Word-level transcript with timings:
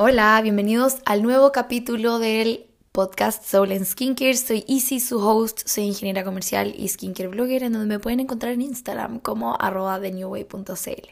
Hola, 0.00 0.40
bienvenidos 0.40 0.98
al 1.06 1.24
nuevo 1.24 1.50
capítulo 1.50 2.20
del 2.20 2.66
podcast 2.92 3.44
Soul 3.44 3.72
and 3.72 3.84
Skincare. 3.84 4.36
Soy 4.36 4.64
Easy, 4.68 5.00
su 5.00 5.18
host, 5.18 5.66
soy 5.66 5.86
ingeniera 5.86 6.22
comercial 6.22 6.72
y 6.78 6.86
skincare 6.86 7.28
blogger, 7.28 7.64
en 7.64 7.72
donde 7.72 7.88
me 7.88 7.98
pueden 7.98 8.20
encontrar 8.20 8.52
en 8.52 8.62
Instagram 8.62 9.18
como 9.18 9.60
arroba 9.60 10.00
thenewway.cl. 10.00 11.08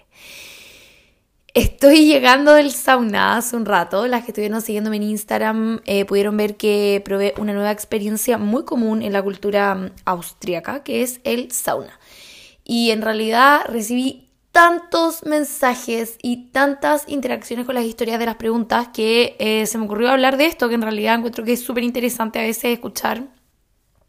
Estoy 1.52 2.06
llegando 2.06 2.52
del 2.52 2.70
sauna 2.70 3.36
hace 3.36 3.56
un 3.56 3.66
rato. 3.66 4.06
Las 4.06 4.22
que 4.22 4.30
estuvieron 4.30 4.62
siguiéndome 4.62 4.98
en 4.98 5.02
Instagram 5.02 5.80
eh, 5.84 6.04
pudieron 6.04 6.36
ver 6.36 6.56
que 6.56 7.02
probé 7.04 7.34
una 7.38 7.54
nueva 7.54 7.72
experiencia 7.72 8.38
muy 8.38 8.64
común 8.64 9.02
en 9.02 9.12
la 9.12 9.20
cultura 9.20 9.74
mm, 9.74 9.90
austríaca, 10.04 10.84
que 10.84 11.02
es 11.02 11.18
el 11.24 11.50
sauna. 11.50 11.98
Y 12.62 12.92
en 12.92 13.02
realidad 13.02 13.62
recibí 13.66 14.25
tantos 14.56 15.22
mensajes 15.26 16.16
y 16.22 16.46
tantas 16.46 17.04
interacciones 17.08 17.66
con 17.66 17.74
las 17.74 17.84
historias 17.84 18.18
de 18.18 18.24
las 18.24 18.36
preguntas 18.36 18.88
que 18.88 19.36
eh, 19.38 19.66
se 19.66 19.76
me 19.76 19.84
ocurrió 19.84 20.08
hablar 20.08 20.38
de 20.38 20.46
esto, 20.46 20.70
que 20.70 20.76
en 20.76 20.80
realidad 20.80 21.16
encuentro 21.16 21.44
que 21.44 21.52
es 21.52 21.62
súper 21.62 21.84
interesante 21.84 22.38
a 22.38 22.42
veces 22.42 22.72
escuchar 22.72 23.24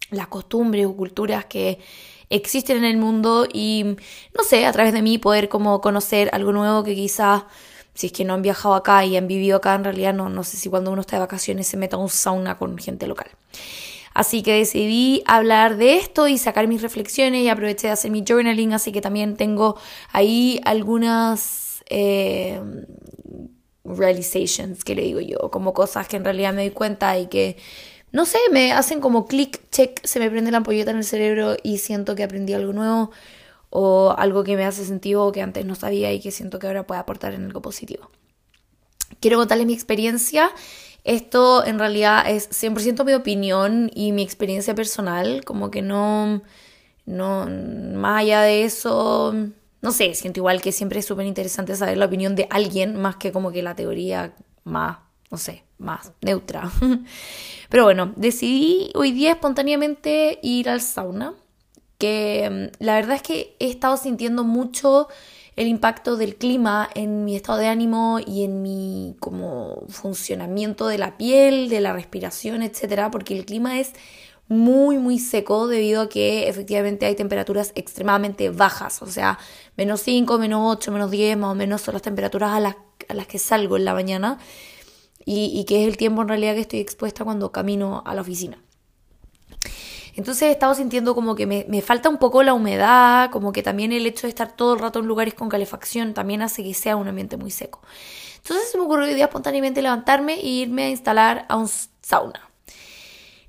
las 0.09 0.27
costumbres 0.27 0.85
o 0.85 0.95
culturas 0.95 1.43
que 1.43 1.79
existen 2.29 2.77
en 2.77 2.85
el 2.85 2.95
mundo 2.95 3.45
y 3.51 3.97
no 4.37 4.45
sé, 4.45 4.65
a 4.65 4.71
través 4.71 4.93
de 4.93 5.01
mí 5.01 5.17
poder 5.17 5.49
como 5.49 5.81
conocer 5.81 6.29
algo 6.31 6.53
nuevo 6.53 6.81
que 6.81 6.95
quizás 6.95 7.43
si 7.93 8.07
es 8.07 8.13
que 8.13 8.23
no 8.23 8.33
han 8.33 8.41
viajado 8.41 8.75
acá 8.75 9.03
y 9.03 9.17
han 9.17 9.27
vivido 9.27 9.57
acá, 9.57 9.75
en 9.75 9.83
realidad 9.83 10.13
no, 10.13 10.29
no 10.29 10.45
sé 10.45 10.55
si 10.55 10.69
cuando 10.69 10.91
uno 10.91 11.01
está 11.01 11.17
de 11.17 11.23
vacaciones 11.23 11.67
se 11.67 11.75
meta 11.75 11.97
a 11.97 11.99
un 11.99 12.07
sauna 12.07 12.57
con 12.57 12.77
gente 12.77 13.05
local. 13.05 13.27
Así 14.17 14.41
que 14.41 14.53
decidí 14.53 15.21
hablar 15.27 15.77
de 15.77 15.97
esto 15.97 16.27
y 16.27 16.39
sacar 16.39 16.67
mis 16.67 16.81
reflexiones 16.81 17.43
y 17.43 17.49
aproveché 17.49 17.85
de 17.85 17.93
hacer 17.93 18.09
mi 18.09 18.23
journaling, 18.27 18.73
así 18.73 18.91
que 18.91 18.99
también 18.99 19.37
tengo 19.37 19.77
ahí 20.11 20.59
algunas 20.65 21.83
eh, 21.87 22.59
realizations, 23.85 24.83
que 24.83 24.95
le 24.95 25.03
digo 25.03 25.19
yo, 25.19 25.51
como 25.51 25.71
cosas 25.75 26.07
que 26.07 26.17
en 26.17 26.23
realidad 26.23 26.51
me 26.51 26.63
doy 26.63 26.71
cuenta 26.71 27.15
y 27.19 27.27
que, 27.27 27.57
no 28.11 28.25
sé, 28.25 28.39
me 28.51 28.71
hacen 28.71 29.01
como 29.01 29.27
clic, 29.27 29.61
check, 29.69 30.03
se 30.03 30.19
me 30.19 30.31
prende 30.31 30.49
la 30.49 30.57
ampolleta 30.57 30.89
en 30.89 30.97
el 30.97 31.03
cerebro 31.03 31.55
y 31.61 31.77
siento 31.77 32.15
que 32.15 32.23
aprendí 32.23 32.53
algo 32.53 32.73
nuevo 32.73 33.11
o 33.69 34.15
algo 34.17 34.43
que 34.43 34.55
me 34.55 34.65
hace 34.65 34.83
sentido 34.83 35.27
o 35.27 35.31
que 35.31 35.43
antes 35.43 35.63
no 35.63 35.75
sabía 35.75 36.11
y 36.11 36.19
que 36.21 36.31
siento 36.31 36.57
que 36.57 36.65
ahora 36.65 36.87
puede 36.87 37.01
aportar 37.01 37.35
en 37.35 37.45
algo 37.45 37.61
positivo. 37.61 38.09
Quiero 39.19 39.37
contarles 39.37 39.67
mi 39.67 39.73
experiencia 39.73 40.51
esto 41.07 41.65
en 41.65 41.79
realidad 41.79 42.29
es 42.29 42.49
100% 42.49 43.05
mi 43.05 43.13
opinión 43.13 43.89
y 43.95 44.11
mi 44.11 44.21
experiencia 44.21 44.75
personal, 44.75 45.43
como 45.45 45.71
que 45.71 45.81
no, 45.81 46.43
no, 47.05 47.47
más 47.95 48.21
allá 48.21 48.41
de 48.41 48.63
eso, 48.63 49.33
no 49.81 49.91
sé, 49.91 50.13
siento 50.15 50.41
igual 50.41 50.61
que 50.61 50.73
siempre 50.73 50.99
es 50.99 51.05
súper 51.05 51.25
interesante 51.25 51.77
saber 51.77 51.97
la 51.97 52.07
opinión 52.07 52.35
de 52.35 52.47
alguien 52.49 52.97
más 52.97 53.15
que 53.15 53.31
como 53.31 53.53
que 53.53 53.63
la 53.63 53.73
teoría 53.73 54.35
más, 54.65 54.97
no 55.31 55.37
sé, 55.37 55.63
más 55.77 56.11
neutra. 56.21 56.69
Pero 57.69 57.85
bueno, 57.85 58.11
decidí 58.17 58.91
hoy 58.93 59.13
día 59.13 59.31
espontáneamente 59.31 60.39
ir 60.43 60.69
al 60.69 60.81
sauna, 60.81 61.33
que 61.97 62.49
mm, 62.79 62.83
la 62.83 62.95
verdad 62.95 63.15
es 63.15 63.21
que 63.21 63.55
he 63.59 63.69
estado 63.69 63.95
sintiendo 63.95 64.43
mucho 64.43 65.07
el 65.57 65.67
impacto 65.67 66.17
del 66.17 66.35
clima 66.35 66.87
en 66.93 67.25
mi 67.25 67.35
estado 67.35 67.57
de 67.57 67.67
ánimo 67.67 68.19
y 68.25 68.43
en 68.43 68.61
mi 68.61 69.15
como 69.19 69.83
funcionamiento 69.89 70.87
de 70.87 70.99
la 70.99 71.17
piel, 71.17 71.67
de 71.67 71.81
la 71.81 71.93
respiración, 71.93 72.61
etcétera, 72.61 73.09
porque 73.09 73.35
el 73.37 73.43
clima 73.43 73.79
es 73.79 73.93
muy 74.47 74.97
muy 74.99 75.19
seco 75.19 75.67
debido 75.67 76.03
a 76.03 76.09
que 76.09 76.47
efectivamente 76.47 77.07
hay 77.07 77.15
temperaturas 77.15 77.73
extremadamente 77.75 78.51
bajas, 78.51 79.01
o 79.01 79.07
sea, 79.07 79.39
menos 79.75 80.01
5, 80.01 80.37
menos 80.37 80.61
8, 80.77 80.91
menos 80.91 81.11
10 81.11 81.37
más 81.37 81.51
o 81.51 81.55
menos 81.55 81.81
son 81.81 81.95
las 81.95 82.03
temperaturas 82.03 82.51
a 82.51 82.59
las, 82.59 82.75
a 83.09 83.13
las 83.15 83.27
que 83.27 83.39
salgo 83.39 83.77
en 83.77 83.85
la 83.85 83.95
mañana 83.95 84.37
y, 85.25 85.51
y 85.59 85.65
que 85.65 85.81
es 85.81 85.87
el 85.87 85.97
tiempo 85.97 86.21
en 86.21 86.29
realidad 86.29 86.53
que 86.53 86.61
estoy 86.61 86.79
expuesta 86.79 87.23
cuando 87.25 87.51
camino 87.51 88.03
a 88.05 88.13
la 88.13 88.21
oficina. 88.21 88.59
Entonces 90.17 90.41
he 90.43 90.51
estado 90.51 90.73
sintiendo 90.73 91.13
como 91.13 91.35
que 91.35 91.45
me, 91.45 91.65
me, 91.69 91.83
falta 91.83 92.09
un 92.09 92.17
poco 92.17 92.41
la 92.41 92.55
humedad, 92.55 93.29
como 93.29 93.53
que 93.53 93.61
también 93.61 93.91
el 93.91 94.05
hecho 94.07 94.25
de 94.25 94.29
estar 94.29 94.51
todo 94.51 94.73
el 94.73 94.79
rato 94.79 94.99
en 94.99 95.05
lugares 95.05 95.35
con 95.35 95.47
calefacción 95.47 96.15
también 96.15 96.41
hace 96.41 96.63
que 96.63 96.73
sea 96.73 96.95
un 96.95 97.07
ambiente 97.07 97.37
muy 97.37 97.51
seco. 97.51 97.81
Entonces 98.37 98.71
se 98.71 98.77
me 98.79 98.83
ocurrió 98.83 99.05
hoy 99.05 99.13
día 99.13 99.25
espontáneamente 99.25 99.79
levantarme 99.81 100.33
e 100.33 100.47
irme 100.47 100.85
a 100.85 100.89
instalar 100.89 101.45
a 101.49 101.55
un 101.55 101.69
sauna. 102.01 102.49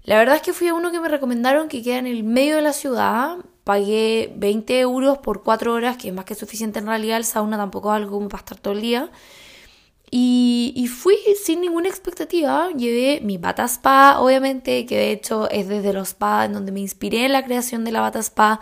La 0.03 0.19
verdad 0.19 0.37
es 0.37 0.43
que 0.43 0.53
fui 0.53 0.69
a 0.69 0.75
uno 0.75 0.91
que 0.91 1.01
me 1.01 1.09
recomendaron 1.09 1.69
que 1.69 1.83
queda 1.83 1.99
en 1.99 2.07
el 2.07 2.23
medio 2.23 2.57
de 2.57 2.63
la 2.63 2.75
ciudad. 2.75 3.37
Pagué 3.65 4.31
20 4.37 4.79
euros 4.81 5.19
por 5.19 5.43
4 5.43 5.73
horas, 5.73 5.97
que 5.97 6.09
es 6.09 6.15
más 6.15 6.27
que 6.27 6.35
suficiente 6.35 6.81
en 6.81 6.87
realidad. 6.87 7.17
El 7.17 7.25
sauna 7.25 7.57
tampoco 7.57 7.91
es 7.91 7.97
algo 7.97 8.13
como 8.13 8.29
para 8.29 8.41
estar 8.41 8.59
todo 8.59 8.75
el 8.75 8.83
día. 8.83 9.11
Y, 10.11 10.89
fui 10.89 11.17
sin 11.43 11.61
ninguna 11.61 11.89
expectativa. 11.89 12.71
Llevé 12.71 13.21
mi 13.23 13.37
bata 13.37 13.65
spa, 13.65 14.19
obviamente, 14.21 14.87
que 14.87 14.97
de 14.97 15.13
hecho 15.13 15.51
es 15.51 15.69
desde 15.69 15.93
los 15.93 16.09
spa 16.09 16.47
en 16.47 16.55
donde 16.55 16.73
me 16.73 16.81
inspiré 16.81 17.27
en 17.27 17.33
la 17.33 17.45
creación 17.45 17.85
de 17.85 17.93
la 17.93 18.01
bata 18.01 18.21
spa, 18.21 18.61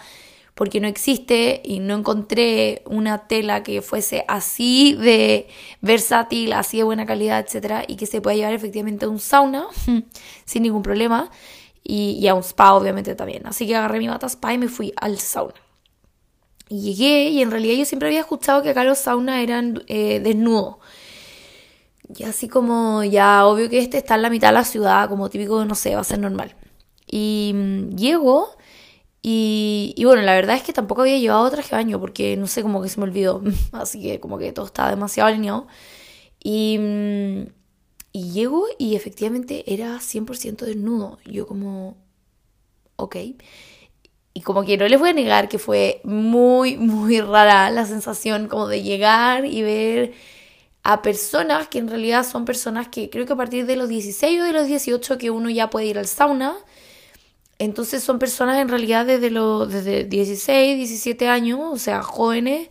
porque 0.54 0.80
no 0.80 0.88
existe 0.88 1.60
y 1.64 1.80
no 1.80 1.94
encontré 1.94 2.82
una 2.86 3.28
tela 3.28 3.62
que 3.62 3.82
fuese 3.82 4.24
así 4.26 4.94
de 4.94 5.48
versátil, 5.82 6.52
así 6.54 6.78
de 6.78 6.84
buena 6.84 7.06
calidad, 7.06 7.40
etcétera, 7.40 7.84
y 7.86 7.96
que 7.96 8.06
se 8.06 8.20
pueda 8.20 8.36
llevar 8.36 8.54
efectivamente 8.54 9.04
a 9.04 9.08
un 9.08 9.20
sauna 9.20 9.66
sin 10.44 10.62
ningún 10.62 10.82
problema 10.82 11.30
y, 11.84 12.26
a 12.26 12.34
un 12.34 12.42
spa, 12.42 12.72
obviamente, 12.74 13.14
también. 13.14 13.46
Así 13.46 13.66
que 13.66 13.76
agarré 13.76 13.98
mi 13.98 14.08
bata 14.08 14.26
spa 14.26 14.52
y 14.54 14.58
me 14.58 14.68
fui 14.68 14.92
al 14.96 15.18
sauna. 15.18 15.54
Y 16.68 16.94
llegué, 16.94 17.28
y 17.28 17.42
en 17.42 17.52
realidad 17.52 17.74
yo 17.76 17.84
siempre 17.84 18.08
había 18.08 18.20
escuchado 18.20 18.62
que 18.62 18.70
acá 18.70 18.82
los 18.82 18.98
saunas 18.98 19.40
eran 19.40 19.84
eh, 19.86 20.18
desnudos. 20.18 20.76
Y 22.14 22.24
así 22.24 22.48
como 22.48 23.02
ya 23.04 23.46
obvio 23.46 23.68
que 23.68 23.78
este 23.78 23.98
está 23.98 24.14
en 24.14 24.22
la 24.22 24.30
mitad 24.30 24.48
de 24.48 24.54
la 24.54 24.64
ciudad, 24.64 25.08
como 25.08 25.28
típico, 25.30 25.64
no 25.64 25.74
sé, 25.74 25.94
va 25.94 26.02
a 26.02 26.04
ser 26.04 26.18
normal. 26.18 26.54
Y 27.06 27.52
mm, 27.54 27.96
llego 27.96 28.56
y, 29.28 30.04
bueno, 30.04 30.22
la 30.22 30.34
verdad 30.34 30.54
es 30.54 30.62
que 30.62 30.72
tampoco 30.72 31.00
había 31.00 31.18
llevado 31.18 31.50
traje 31.50 31.70
de 31.70 31.76
baño 31.76 31.98
porque 32.00 32.36
no 32.36 32.46
sé, 32.46 32.62
como 32.62 32.80
que 32.80 32.88
se 32.88 33.00
me 33.00 33.04
olvidó. 33.04 33.42
Así 33.72 34.00
que 34.00 34.20
como 34.20 34.38
que 34.38 34.52
todo 34.52 34.66
estaba 34.66 34.90
demasiado 34.90 35.28
alineado. 35.28 35.66
Y, 36.42 36.78
mm, 36.78 37.46
y 38.12 38.30
llego 38.32 38.66
y 38.78 38.94
efectivamente 38.94 39.64
era 39.72 39.98
100% 40.00 40.64
desnudo. 40.64 41.18
Yo 41.24 41.48
como, 41.48 41.96
ok. 42.94 43.16
Y 44.32 44.42
como 44.42 44.64
que 44.64 44.76
no 44.76 44.86
les 44.86 45.00
voy 45.00 45.08
a 45.10 45.12
negar 45.12 45.48
que 45.48 45.58
fue 45.58 46.00
muy, 46.04 46.76
muy 46.76 47.20
rara 47.20 47.68
la 47.70 47.84
sensación 47.84 48.46
como 48.46 48.68
de 48.68 48.82
llegar 48.84 49.44
y 49.44 49.62
ver 49.62 50.14
a 50.86 51.02
personas 51.02 51.66
que 51.66 51.78
en 51.78 51.88
realidad 51.88 52.24
son 52.24 52.44
personas 52.44 52.86
que 52.86 53.10
creo 53.10 53.26
que 53.26 53.32
a 53.32 53.36
partir 53.36 53.66
de 53.66 53.74
los 53.74 53.88
16 53.88 54.40
o 54.40 54.44
de 54.44 54.52
los 54.52 54.68
18 54.68 55.18
que 55.18 55.30
uno 55.30 55.50
ya 55.50 55.68
puede 55.68 55.86
ir 55.86 55.98
al 55.98 56.06
sauna. 56.06 56.54
Entonces 57.58 58.04
son 58.04 58.20
personas 58.20 58.58
en 58.58 58.68
realidad 58.68 59.04
desde 59.04 59.30
los 59.30 59.68
desde 59.68 60.04
16, 60.04 60.76
17 60.76 61.28
años, 61.28 61.58
o 61.60 61.76
sea, 61.76 62.02
jóvenes, 62.02 62.70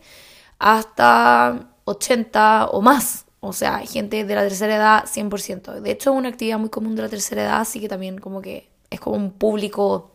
hasta 0.58 1.68
80 1.84 2.68
o 2.72 2.80
más. 2.80 3.26
O 3.40 3.52
sea, 3.52 3.80
gente 3.80 4.24
de 4.24 4.34
la 4.34 4.42
tercera 4.42 4.76
edad 4.76 5.04
100%. 5.04 5.80
De 5.80 5.90
hecho, 5.90 6.12
es 6.12 6.16
una 6.16 6.30
actividad 6.30 6.58
muy 6.58 6.70
común 6.70 6.96
de 6.96 7.02
la 7.02 7.10
tercera 7.10 7.42
edad, 7.42 7.60
así 7.60 7.80
que 7.80 7.88
también 7.88 8.18
como 8.18 8.40
que 8.40 8.70
es 8.88 8.98
como 8.98 9.16
un 9.16 9.30
público 9.32 10.10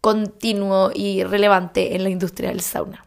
continuo 0.00 0.92
y 0.94 1.24
relevante 1.24 1.96
en 1.96 2.04
la 2.04 2.10
industria 2.10 2.50
del 2.50 2.60
sauna. 2.60 3.04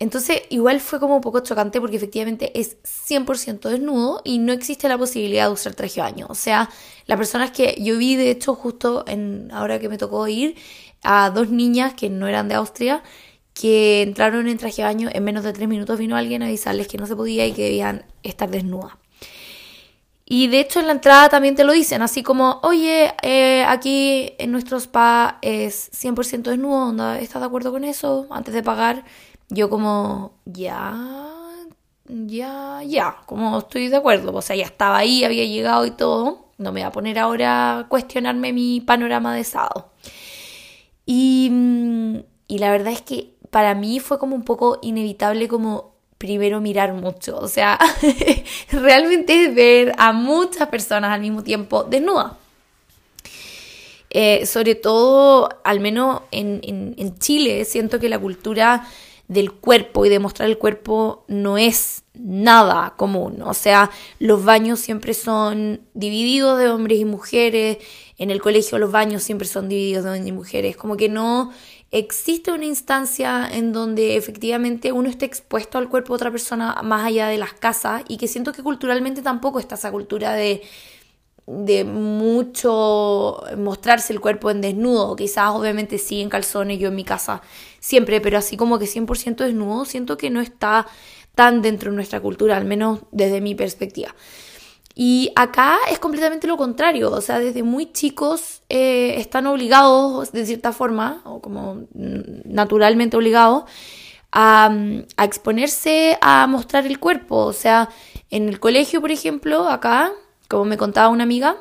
Entonces, 0.00 0.42
igual 0.50 0.80
fue 0.80 0.98
como 0.98 1.14
un 1.14 1.20
poco 1.20 1.40
chocante 1.40 1.80
porque 1.80 1.96
efectivamente 1.96 2.58
es 2.58 2.76
100% 2.82 3.68
desnudo 3.68 4.20
y 4.24 4.38
no 4.38 4.52
existe 4.52 4.88
la 4.88 4.98
posibilidad 4.98 5.46
de 5.46 5.52
usar 5.52 5.74
traje 5.74 5.94
de 5.94 6.00
baño. 6.00 6.26
O 6.28 6.34
sea, 6.34 6.68
las 7.06 7.16
personas 7.16 7.52
que 7.52 7.76
yo 7.80 7.96
vi, 7.96 8.16
de 8.16 8.30
hecho, 8.30 8.54
justo 8.54 9.04
en 9.06 9.50
ahora 9.52 9.78
que 9.78 9.88
me 9.88 9.96
tocó 9.98 10.26
ir, 10.26 10.56
a 11.04 11.30
dos 11.30 11.50
niñas 11.50 11.94
que 11.94 12.10
no 12.10 12.26
eran 12.26 12.48
de 12.48 12.54
Austria, 12.54 13.02
que 13.52 14.02
entraron 14.02 14.48
en 14.48 14.58
traje 14.58 14.82
de 14.82 14.88
baño, 14.88 15.08
en 15.12 15.22
menos 15.22 15.44
de 15.44 15.52
tres 15.52 15.68
minutos 15.68 15.98
vino 15.98 16.16
alguien 16.16 16.42
a 16.42 16.46
avisarles 16.46 16.88
que 16.88 16.98
no 16.98 17.06
se 17.06 17.14
podía 17.14 17.46
y 17.46 17.52
que 17.52 17.62
debían 17.62 18.04
estar 18.24 18.50
desnudas. 18.50 18.94
Y 20.26 20.48
de 20.48 20.60
hecho 20.60 20.80
en 20.80 20.86
la 20.86 20.92
entrada 20.92 21.28
también 21.28 21.54
te 21.54 21.64
lo 21.64 21.72
dicen, 21.72 22.00
así 22.02 22.22
como, 22.22 22.58
oye, 22.62 23.12
eh, 23.22 23.62
aquí 23.68 24.32
en 24.38 24.50
nuestro 24.50 24.78
spa 24.78 25.38
es 25.42 25.90
100% 25.92 26.50
desnudo, 26.50 27.14
¿estás 27.14 27.42
de 27.42 27.46
acuerdo 27.46 27.70
con 27.70 27.84
eso? 27.84 28.26
Antes 28.30 28.54
de 28.54 28.62
pagar 28.62 29.04
yo 29.54 29.70
como, 29.70 30.34
ya, 30.44 30.94
ya, 32.06 32.82
ya, 32.84 33.16
como 33.26 33.58
estoy 33.58 33.88
de 33.88 33.96
acuerdo, 33.96 34.34
o 34.34 34.42
sea, 34.42 34.56
ya 34.56 34.64
estaba 34.64 34.98
ahí, 34.98 35.24
había 35.24 35.44
llegado 35.44 35.86
y 35.86 35.92
todo, 35.92 36.48
no 36.58 36.72
me 36.72 36.80
voy 36.80 36.86
a 36.86 36.92
poner 36.92 37.18
ahora 37.18 37.78
a 37.78 37.88
cuestionarme 37.88 38.52
mi 38.52 38.80
panorama 38.80 39.34
de 39.34 39.44
sábado. 39.44 39.92
Y, 41.06 41.48
mm, 41.50 42.16
y 42.48 42.58
la 42.58 42.70
verdad 42.70 42.92
es 42.92 43.02
que 43.02 43.34
para 43.50 43.74
mí 43.74 44.00
fue 44.00 44.18
como 44.18 44.34
un 44.34 44.44
poco 44.44 44.78
inevitable 44.82 45.48
como 45.48 45.94
primero 46.18 46.60
mirar 46.60 46.92
mucho, 46.94 47.38
o 47.38 47.48
sea, 47.48 47.78
realmente 48.70 49.50
ver 49.50 49.92
a 49.98 50.12
muchas 50.12 50.68
personas 50.68 51.10
al 51.10 51.20
mismo 51.20 51.42
tiempo 51.42 51.84
desnudas. 51.84 52.32
Eh, 54.10 54.46
sobre 54.46 54.76
todo, 54.76 55.48
al 55.64 55.80
menos 55.80 56.22
en, 56.30 56.60
en, 56.62 56.94
en 56.98 57.18
Chile, 57.18 57.64
siento 57.64 57.98
que 57.98 58.08
la 58.08 58.18
cultura 58.18 58.86
del 59.28 59.52
cuerpo 59.52 60.04
y 60.04 60.08
de 60.08 60.18
mostrar 60.18 60.48
el 60.48 60.58
cuerpo 60.58 61.24
no 61.28 61.58
es 61.58 62.04
nada 62.14 62.94
común. 62.96 63.42
O 63.42 63.54
sea, 63.54 63.90
los 64.18 64.44
baños 64.44 64.80
siempre 64.80 65.14
son 65.14 65.80
divididos 65.94 66.58
de 66.58 66.68
hombres 66.68 66.98
y 67.00 67.04
mujeres, 67.04 67.78
en 68.18 68.30
el 68.30 68.40
colegio 68.40 68.78
los 68.78 68.92
baños 68.92 69.22
siempre 69.22 69.48
son 69.48 69.68
divididos 69.68 70.04
de 70.04 70.10
hombres 70.10 70.28
y 70.28 70.32
mujeres, 70.32 70.76
como 70.76 70.96
que 70.96 71.08
no 71.08 71.50
existe 71.90 72.50
una 72.50 72.64
instancia 72.64 73.48
en 73.50 73.72
donde 73.72 74.16
efectivamente 74.16 74.90
uno 74.90 75.08
esté 75.08 75.26
expuesto 75.26 75.78
al 75.78 75.88
cuerpo 75.88 76.12
de 76.12 76.16
otra 76.16 76.30
persona 76.30 76.80
más 76.82 77.06
allá 77.06 77.28
de 77.28 77.38
las 77.38 77.52
casas 77.52 78.02
y 78.08 78.16
que 78.16 78.26
siento 78.26 78.52
que 78.52 78.62
culturalmente 78.64 79.22
tampoco 79.22 79.60
está 79.60 79.76
esa 79.76 79.92
cultura 79.92 80.32
de 80.32 80.62
de 81.46 81.84
mucho 81.84 83.42
mostrarse 83.58 84.12
el 84.12 84.20
cuerpo 84.20 84.50
en 84.50 84.60
desnudo, 84.60 85.14
quizás 85.14 85.50
obviamente 85.50 85.98
sí 85.98 86.20
en 86.20 86.30
calzones, 86.30 86.78
yo 86.78 86.88
en 86.88 86.94
mi 86.94 87.04
casa 87.04 87.42
siempre, 87.80 88.20
pero 88.20 88.38
así 88.38 88.56
como 88.56 88.78
que 88.78 88.86
100% 88.86 89.36
desnudo, 89.36 89.84
siento 89.84 90.16
que 90.16 90.30
no 90.30 90.40
está 90.40 90.86
tan 91.34 91.60
dentro 91.60 91.90
de 91.90 91.96
nuestra 91.96 92.20
cultura, 92.20 92.56
al 92.56 92.64
menos 92.64 93.00
desde 93.12 93.40
mi 93.40 93.54
perspectiva. 93.54 94.14
Y 94.94 95.32
acá 95.34 95.76
es 95.90 95.98
completamente 95.98 96.46
lo 96.46 96.56
contrario, 96.56 97.10
o 97.10 97.20
sea, 97.20 97.40
desde 97.40 97.62
muy 97.62 97.92
chicos 97.92 98.62
eh, 98.68 99.16
están 99.18 99.46
obligados, 99.46 100.30
de 100.30 100.46
cierta 100.46 100.72
forma, 100.72 101.20
o 101.24 101.40
como 101.40 101.82
naturalmente 101.92 103.16
obligados, 103.16 103.64
a, 104.30 104.72
a 105.16 105.24
exponerse 105.24 106.16
a 106.20 106.46
mostrar 106.46 106.86
el 106.86 107.00
cuerpo. 107.00 107.36
O 107.36 107.52
sea, 107.52 107.88
en 108.30 108.48
el 108.48 108.60
colegio, 108.60 109.00
por 109.00 109.10
ejemplo, 109.10 109.68
acá 109.68 110.12
como 110.48 110.64
me 110.64 110.76
contaba 110.76 111.08
una 111.08 111.24
amiga 111.24 111.56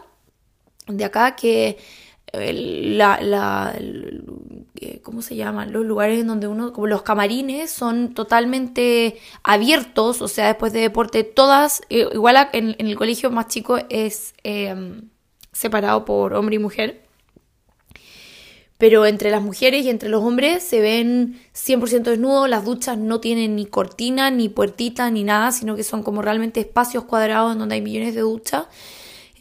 de 0.88 1.06
acá, 1.06 1.36
que 1.36 1.78
la, 2.34 3.20
la, 3.22 3.76
eh, 4.82 5.02
¿cómo 5.04 5.22
se 5.22 5.36
llaman? 5.36 5.72
Los 5.72 5.86
lugares 5.86 6.20
en 6.20 6.28
donde 6.28 6.48
uno, 6.48 6.74
como 6.74 6.88
los 6.88 7.04
camarines, 7.04 7.70
son 7.70 8.14
totalmente 8.14 9.20
abiertos, 9.44 10.22
o 10.22 10.28
sea, 10.28 10.48
después 10.48 10.74
de 10.74 10.80
deporte, 10.82 11.24
todas, 11.24 11.82
eh, 11.90 12.08
igual 12.12 12.50
en, 12.54 12.76
el 12.80 12.96
colegio 12.96 13.30
más 13.30 13.48
chico 13.48 13.78
es 13.90 14.34
em, 14.44 15.10
separado 15.52 16.06
por 16.06 16.34
hombre 16.34 16.56
y 16.56 16.60
mujer, 16.60 17.03
pero 18.78 19.06
entre 19.06 19.32
las 19.32 19.42
mujeres 19.42 19.86
y 19.86 19.90
entre 19.90 20.10
los 20.10 20.24
hombres 20.24 20.64
se 20.64 20.82
ven 20.82 21.40
100% 21.54 22.04
desnudos, 22.04 22.50
las 22.50 22.66
duchas 22.66 22.98
no 22.98 23.20
tienen 23.20 23.56
ni 23.56 23.66
cortina, 23.66 24.32
ni 24.32 24.50
puertita, 24.50 25.10
ni 25.12 25.24
nada, 25.24 25.52
sino 25.52 25.76
que 25.76 25.84
son 25.84 26.04
como 26.04 26.22
realmente 26.22 26.60
espacios 26.60 27.06
cuadrados 27.06 27.54
en 27.54 27.60
donde 27.60 27.76
hay 27.76 27.82
millones 27.82 28.16
de 28.16 28.22
duchas. 28.22 28.66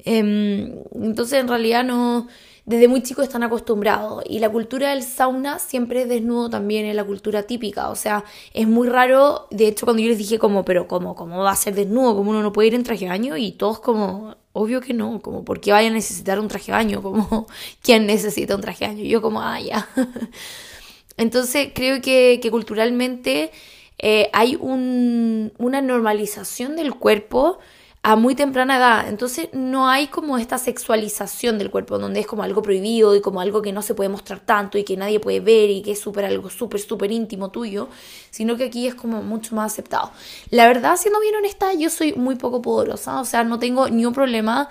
Em, 0.05 0.75
entonces 0.94 1.40
en 1.40 1.49
realidad 1.49 1.84
no, 1.84 2.29
desde 2.64 2.88
muy 2.88 3.02
chicos 3.02 3.25
están 3.25 3.43
acostumbrados 3.43 4.23
y 4.29 4.38
la 4.38 4.50
cultura 4.50 4.90
del 4.90 5.02
sauna 5.02 5.58
siempre 5.58 6.02
es 6.02 6.08
desnudo 6.08 6.49
también 6.50 6.87
en 6.87 6.96
la 6.96 7.05
cultura 7.05 7.44
típica, 7.44 7.88
o 7.88 7.96
sea, 7.96 8.25
es 8.55 8.69
muy 8.69 8.88
raro, 8.88 9.49
de 9.50 9.69
hecho 9.69 9.87
cuando 9.87 10.02
yo 10.02 10.08
les 10.08 10.19
dije 10.19 10.38
como, 10.38 10.64
pero 10.64 10.87
¿cómo, 10.87 11.14
cómo 11.14 11.38
va 11.38 11.50
a 11.52 11.56
ser 11.56 11.75
desnudo? 11.75 12.17
¿Cómo 12.17 12.31
uno 12.31 12.43
no 12.43 12.52
puede 12.52 12.69
ir 12.69 12.75
en 12.75 12.85
traje 12.85 13.05
de 13.05 13.11
baño? 13.11 13.37
Y 13.37 13.52
todos 13.52 13.81
como, 13.81 14.37
obvio 14.52 14.81
que 14.81 14.94
no, 14.94 15.20
como, 15.20 15.44
¿por 15.44 15.60
qué 15.60 15.72
vaya 15.72 15.88
a 15.88 15.93
necesitar 15.93 16.38
un 16.38 16.49
traje 16.49 16.66
de 16.66 16.72
baño? 16.72 17.02
Como, 17.02 17.46
¿quién 17.82 18.06
necesita 18.06 18.54
un 18.54 18.60
traje 18.60 18.87
de 18.87 18.94
baño? 18.94 19.04
Yo 19.04 19.22
como, 19.22 19.40
ah, 19.40 19.60
ya. 19.60 19.88
Entonces 21.16 21.69
creo 21.75 22.00
que, 22.00 22.40
que 22.43 22.50
culturalmente 22.50 23.50
eh, 23.99 24.31
hay 24.32 24.56
un, 24.56 25.52
una 25.58 25.81
normalización 25.81 26.76
del 26.76 26.94
cuerpo 26.94 27.58
a 28.02 28.16
muy 28.16 28.34
temprana 28.34 28.78
edad. 28.78 29.08
Entonces 29.08 29.49
no 29.52 29.88
hay 29.88 30.08
como 30.08 30.37
esta 30.38 30.58
sexualización 30.58 31.58
del 31.58 31.70
cuerpo, 31.70 31.99
donde 31.99 32.20
es 32.20 32.26
como 32.26 32.43
algo 32.43 32.60
prohibido 32.62 33.14
y 33.14 33.20
como 33.20 33.40
algo 33.40 33.62
que 33.62 33.72
no 33.72 33.81
se 33.82 33.94
puede 33.94 34.10
mostrar 34.10 34.40
tanto 34.40 34.76
y 34.76 34.84
que 34.84 34.96
nadie 34.96 35.20
puede 35.20 35.40
ver 35.40 35.70
y 35.70 35.82
que 35.82 35.93
es 35.93 36.00
súper 36.00 36.25
algo 36.25 36.50
súper, 36.50 36.81
súper 36.81 37.12
íntimo 37.12 37.50
tuyo, 37.50 37.88
sino 38.31 38.56
que 38.56 38.64
aquí 38.64 38.88
es 38.88 38.94
como 38.96 39.22
mucho 39.22 39.54
más 39.54 39.72
aceptado. 39.72 40.10
La 40.50 40.66
verdad, 40.66 40.96
siendo 40.96 41.20
bien 41.20 41.37
honesta, 41.37 41.72
yo 41.75 41.90
soy 41.90 42.12
muy 42.14 42.34
poco 42.34 42.60
poderosa, 42.60 43.20
o 43.20 43.25
sea, 43.25 43.44
no 43.44 43.58
tengo 43.58 43.88
ni 43.88 44.04
un 44.04 44.12
problema. 44.12 44.69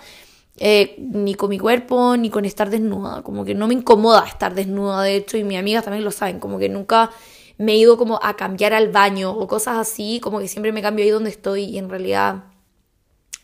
Eh, 0.58 0.98
ni 1.00 1.34
con 1.34 1.50
mi 1.50 1.58
cuerpo, 1.58 2.18
ni 2.18 2.30
con 2.30 2.44
estar 2.44 2.70
desnuda, 2.70 3.24
como 3.24 3.46
que 3.46 3.56
no 3.56 3.68
me 3.70 3.74
incomoda 3.74 4.26
estar 4.28 4.54
desnuda, 4.54 5.02
de 5.02 5.16
hecho, 5.16 5.38
y 5.38 5.46
mis 5.46 5.58
amigas 5.58 5.86
también 5.86 6.04
lo 6.04 6.12
saben, 6.12 6.40
como 6.40 6.60
que 6.60 6.68
nunca 6.68 7.10
me 7.58 7.72
he 7.72 7.78
ido 7.78 7.98
como 7.98 8.20
a 8.22 8.36
cambiar 8.36 8.74
al 8.74 8.90
baño 8.90 9.32
o 9.32 9.48
cosas 9.48 9.78
así, 9.78 10.20
como 10.20 10.40
que 10.40 10.50
siempre 10.50 10.74
me 10.74 10.82
cambio 10.82 11.06
ahí 11.06 11.10
donde 11.10 11.30
estoy 11.30 11.64
y 11.64 11.78
en 11.78 11.90
realidad 11.90 12.51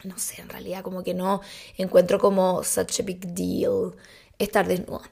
no 0.04 0.18
sé, 0.18 0.42
en 0.42 0.50
realidad 0.50 0.84
como 0.84 1.04
que 1.04 1.14
no 1.14 1.42
encuentro 1.78 2.20
como 2.20 2.64
such 2.64 3.00
a 3.00 3.04
big 3.04 3.20
deal 3.34 3.96
estar 4.40 4.68
desnuda. 4.68 5.10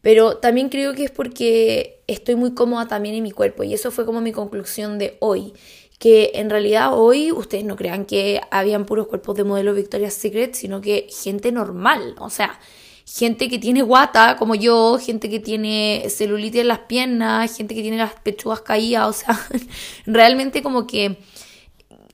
Pero 0.00 0.36
también 0.36 0.68
creo 0.68 0.94
que 0.94 1.04
es 1.04 1.10
porque 1.10 2.02
estoy 2.06 2.36
muy 2.36 2.52
cómoda 2.52 2.86
también 2.86 3.14
en 3.14 3.22
mi 3.22 3.30
cuerpo 3.30 3.64
y 3.64 3.72
eso 3.72 3.90
fue 3.90 4.04
como 4.04 4.20
mi 4.20 4.32
conclusión 4.32 4.98
de 4.98 5.16
hoy. 5.20 5.54
Que 5.98 6.32
en 6.34 6.50
realidad 6.50 6.90
hoy 6.92 7.32
ustedes 7.32 7.64
no 7.64 7.76
crean 7.76 8.04
que 8.04 8.40
habían 8.50 8.84
puros 8.84 9.06
cuerpos 9.06 9.36
de 9.36 9.44
modelo 9.44 9.72
Victoria's 9.72 10.12
Secret, 10.12 10.54
sino 10.54 10.82
que 10.82 11.06
gente 11.08 11.52
normal, 11.52 12.16
o 12.18 12.28
sea, 12.28 12.60
gente 13.06 13.48
que 13.48 13.58
tiene 13.58 13.80
guata 13.82 14.36
como 14.36 14.54
yo, 14.54 14.98
gente 14.98 15.30
que 15.30 15.40
tiene 15.40 16.04
celulitis 16.08 16.62
en 16.62 16.68
las 16.68 16.80
piernas, 16.80 17.56
gente 17.56 17.74
que 17.74 17.82
tiene 17.82 17.96
las 17.96 18.14
pechugas 18.14 18.60
caídas, 18.60 19.08
o 19.08 19.12
sea, 19.12 19.40
realmente 20.06 20.62
como 20.62 20.86
que 20.86 21.18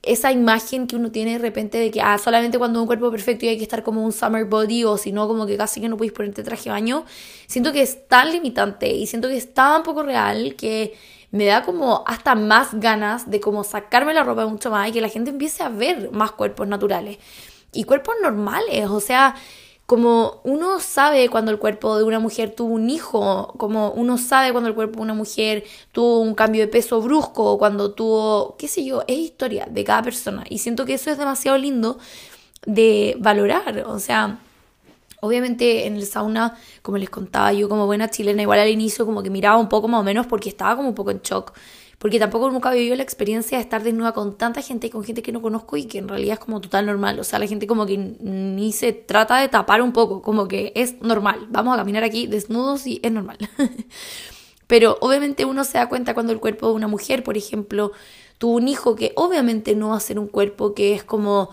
esa 0.03 0.31
imagen 0.31 0.87
que 0.87 0.95
uno 0.95 1.11
tiene 1.11 1.33
de 1.33 1.37
repente 1.37 1.77
de 1.77 1.91
que 1.91 2.01
ah, 2.01 2.17
solamente 2.17 2.57
cuando 2.57 2.81
un 2.81 2.87
cuerpo 2.87 3.11
perfecto 3.11 3.45
y 3.45 3.49
hay 3.49 3.57
que 3.57 3.63
estar 3.63 3.83
como 3.83 4.03
un 4.03 4.11
summer 4.11 4.45
body 4.45 4.83
o 4.83 4.97
si 4.97 5.11
no 5.11 5.27
como 5.27 5.45
que 5.45 5.57
casi 5.57 5.79
que 5.79 5.89
no 5.89 5.97
podéis 5.97 6.13
ponerte 6.13 6.43
traje 6.43 6.65
de 6.65 6.69
baño, 6.71 7.05
siento 7.47 7.71
que 7.71 7.81
es 7.81 8.07
tan 8.07 8.31
limitante 8.31 8.91
y 8.91 9.05
siento 9.05 9.27
que 9.27 9.37
es 9.37 9.53
tan 9.53 9.83
poco 9.83 10.01
real 10.03 10.55
que 10.55 10.95
me 11.29 11.45
da 11.45 11.63
como 11.63 12.03
hasta 12.07 12.35
más 12.35 12.73
ganas 12.73 13.29
de 13.29 13.39
como 13.39 13.63
sacarme 13.63 14.13
la 14.13 14.23
ropa 14.23 14.45
mucho 14.47 14.71
más 14.71 14.89
y 14.89 14.91
que 14.91 15.01
la 15.01 15.09
gente 15.09 15.29
empiece 15.29 15.63
a 15.63 15.69
ver 15.69 16.11
más 16.11 16.31
cuerpos 16.31 16.67
naturales. 16.67 17.17
Y 17.71 17.85
cuerpos 17.85 18.15
normales, 18.21 18.89
o 18.89 18.99
sea, 18.99 19.35
como 19.91 20.39
uno 20.45 20.79
sabe 20.79 21.27
cuando 21.27 21.51
el 21.51 21.59
cuerpo 21.59 21.97
de 21.97 22.05
una 22.05 22.17
mujer 22.17 22.55
tuvo 22.55 22.75
un 22.75 22.89
hijo, 22.89 23.53
como 23.57 23.91
uno 23.91 24.17
sabe 24.17 24.53
cuando 24.53 24.69
el 24.69 24.73
cuerpo 24.73 24.99
de 24.99 25.01
una 25.01 25.13
mujer 25.13 25.65
tuvo 25.91 26.21
un 26.21 26.33
cambio 26.33 26.61
de 26.61 26.69
peso 26.69 27.01
brusco, 27.01 27.57
cuando 27.57 27.91
tuvo, 27.91 28.55
qué 28.57 28.69
sé 28.69 28.85
yo, 28.85 29.03
es 29.05 29.17
historia 29.17 29.67
de 29.69 29.83
cada 29.83 30.01
persona. 30.01 30.45
Y 30.47 30.59
siento 30.59 30.85
que 30.85 30.93
eso 30.93 31.11
es 31.11 31.17
demasiado 31.17 31.57
lindo 31.57 31.99
de 32.65 33.17
valorar. 33.19 33.83
O 33.85 33.99
sea, 33.99 34.39
obviamente 35.19 35.85
en 35.87 35.97
el 35.97 36.05
sauna, 36.05 36.57
como 36.81 36.97
les 36.97 37.09
contaba 37.09 37.51
yo 37.51 37.67
como 37.67 37.85
buena 37.85 38.09
chilena, 38.09 38.43
igual 38.43 38.59
al 38.59 38.69
inicio 38.69 39.05
como 39.05 39.21
que 39.21 39.29
miraba 39.29 39.57
un 39.57 39.67
poco 39.67 39.89
más 39.89 39.99
o 39.99 40.03
menos 40.05 40.25
porque 40.25 40.47
estaba 40.47 40.77
como 40.77 40.87
un 40.87 40.95
poco 40.95 41.11
en 41.11 41.19
shock 41.19 41.51
porque 42.01 42.17
tampoco 42.17 42.49
nunca 42.49 42.71
vivido 42.71 42.95
la 42.95 43.03
experiencia 43.03 43.59
de 43.59 43.61
estar 43.61 43.83
desnuda 43.83 44.11
con 44.11 44.35
tanta 44.35 44.63
gente 44.63 44.87
y 44.87 44.89
con 44.89 45.03
gente 45.03 45.21
que 45.21 45.31
no 45.31 45.39
conozco 45.39 45.77
y 45.77 45.85
que 45.85 45.99
en 45.99 46.07
realidad 46.07 46.33
es 46.33 46.39
como 46.39 46.59
total 46.59 46.87
normal. 46.87 47.19
O 47.19 47.23
sea, 47.23 47.37
la 47.37 47.45
gente 47.45 47.67
como 47.67 47.85
que 47.85 47.95
ni 47.95 48.71
se 48.71 48.91
trata 48.91 49.39
de 49.39 49.49
tapar 49.49 49.83
un 49.83 49.93
poco, 49.93 50.23
como 50.23 50.47
que 50.47 50.71
es 50.75 50.99
normal. 51.03 51.45
Vamos 51.51 51.75
a 51.75 51.77
caminar 51.77 52.03
aquí 52.03 52.25
desnudos 52.25 52.87
y 52.87 52.99
es 53.03 53.11
normal. 53.11 53.37
Pero 54.65 54.97
obviamente 54.99 55.45
uno 55.45 55.63
se 55.63 55.77
da 55.77 55.89
cuenta 55.89 56.15
cuando 56.15 56.33
el 56.33 56.39
cuerpo 56.39 56.69
de 56.69 56.73
una 56.73 56.87
mujer, 56.87 57.23
por 57.23 57.37
ejemplo, 57.37 57.91
tuvo 58.39 58.55
un 58.55 58.67
hijo 58.67 58.95
que 58.95 59.13
obviamente 59.15 59.75
no 59.75 59.89
va 59.89 59.97
a 59.97 59.99
ser 59.99 60.17
un 60.17 60.27
cuerpo 60.27 60.73
que 60.73 60.95
es 60.95 61.03
como 61.03 61.51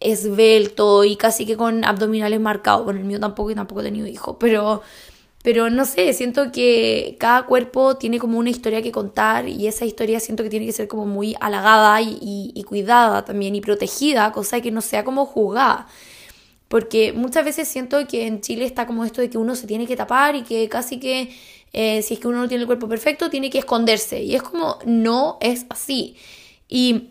esbelto 0.00 1.04
y 1.04 1.16
casi 1.16 1.44
que 1.44 1.58
con 1.58 1.84
abdominales 1.84 2.40
marcados. 2.40 2.86
Bueno, 2.86 3.00
el 3.00 3.04
mío 3.04 3.20
tampoco 3.20 3.50
y 3.50 3.54
tampoco 3.54 3.82
he 3.82 3.84
tenido 3.84 4.06
hijo, 4.06 4.38
pero 4.38 4.80
pero 5.42 5.70
no 5.70 5.84
sé, 5.84 6.12
siento 6.12 6.52
que 6.52 7.16
cada 7.18 7.46
cuerpo 7.46 7.96
tiene 7.96 8.20
como 8.20 8.38
una 8.38 8.50
historia 8.50 8.80
que 8.80 8.92
contar 8.92 9.48
y 9.48 9.66
esa 9.66 9.84
historia 9.84 10.20
siento 10.20 10.44
que 10.44 10.50
tiene 10.50 10.66
que 10.66 10.72
ser 10.72 10.86
como 10.86 11.04
muy 11.04 11.34
halagada 11.40 12.00
y, 12.00 12.64
cuidada 12.68 13.24
también 13.24 13.54
y 13.56 13.60
protegida, 13.60 14.30
cosa 14.32 14.60
que 14.60 14.70
no 14.70 14.80
sea 14.80 15.02
como 15.04 15.26
juzgada. 15.26 15.88
Porque 16.68 17.12
muchas 17.12 17.44
veces 17.44 17.68
siento 17.68 18.06
que 18.06 18.26
en 18.26 18.40
Chile 18.40 18.64
está 18.64 18.86
como 18.86 19.04
esto 19.04 19.20
de 19.20 19.28
que 19.28 19.36
uno 19.36 19.56
se 19.56 19.66
tiene 19.66 19.86
que 19.86 19.96
tapar 19.96 20.36
y 20.36 20.42
que 20.42 20.68
casi 20.68 20.98
que 21.00 21.30
eh, 21.72 22.02
si 22.02 22.14
es 22.14 22.20
que 22.20 22.28
uno 22.28 22.38
no 22.38 22.48
tiene 22.48 22.62
el 22.62 22.66
cuerpo 22.66 22.88
perfecto, 22.88 23.28
tiene 23.28 23.50
que 23.50 23.58
esconderse. 23.58 24.22
Y 24.22 24.36
es 24.36 24.42
como, 24.42 24.78
no 24.86 25.38
es 25.40 25.66
así. 25.70 26.16
Y 26.68 27.10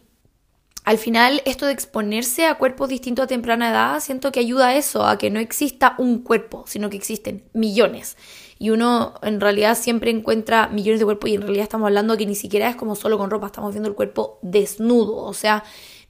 al 0.83 0.97
final 0.97 1.41
esto 1.45 1.67
de 1.67 1.73
exponerse 1.73 2.45
a 2.45 2.55
cuerpos 2.55 2.89
distintos 2.89 3.25
a 3.25 3.27
temprana 3.27 3.69
edad, 3.69 3.99
siento 3.99 4.31
que 4.31 4.39
ayuda 4.39 4.69
a 4.69 4.75
eso, 4.75 5.05
a 5.05 5.17
que 5.17 5.29
no 5.29 5.39
exista 5.39 5.95
un 5.97 6.19
cuerpo, 6.19 6.63
sino 6.67 6.89
que 6.89 6.97
existen 6.97 7.43
millones. 7.53 8.17
Y 8.57 8.71
uno 8.71 9.15
en 9.21 9.39
realidad 9.41 9.77
siempre 9.77 10.11
encuentra 10.11 10.67
millones 10.67 10.99
de 10.99 11.05
cuerpos 11.05 11.29
y 11.29 11.35
en 11.35 11.41
realidad 11.41 11.63
estamos 11.63 11.87
hablando 11.87 12.17
que 12.17 12.25
ni 12.25 12.35
siquiera 12.35 12.69
es 12.69 12.75
como 12.75 12.95
solo 12.95 13.17
con 13.17 13.29
ropa, 13.29 13.47
estamos 13.47 13.73
viendo 13.73 13.89
el 13.89 13.95
cuerpo 13.95 14.39
desnudo. 14.41 15.17
O 15.17 15.33
sea, 15.33 15.63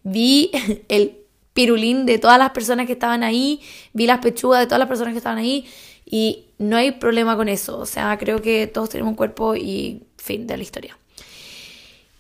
vi 0.03 0.51
el 0.87 1.17
pirulín 1.53 2.05
de 2.05 2.17
todas 2.17 2.37
las 2.37 2.51
personas 2.51 2.87
que 2.87 2.93
estaban 2.93 3.23
ahí, 3.23 3.61
vi 3.93 4.05
las 4.05 4.19
pechugas 4.19 4.61
de 4.61 4.67
todas 4.67 4.79
las 4.79 4.87
personas 4.87 5.13
que 5.13 5.17
estaban 5.17 5.37
ahí 5.37 5.65
y 6.05 6.45
no 6.57 6.77
hay 6.77 6.91
problema 6.91 7.35
con 7.35 7.49
eso. 7.49 7.77
O 7.77 7.85
sea, 7.85 8.17
creo 8.17 8.41
que 8.41 8.67
todos 8.67 8.89
tenemos 8.89 9.11
un 9.11 9.17
cuerpo 9.17 9.55
y 9.55 10.03
fin 10.17 10.47
de 10.47 10.55
la 10.57 10.63
historia. 10.63 10.97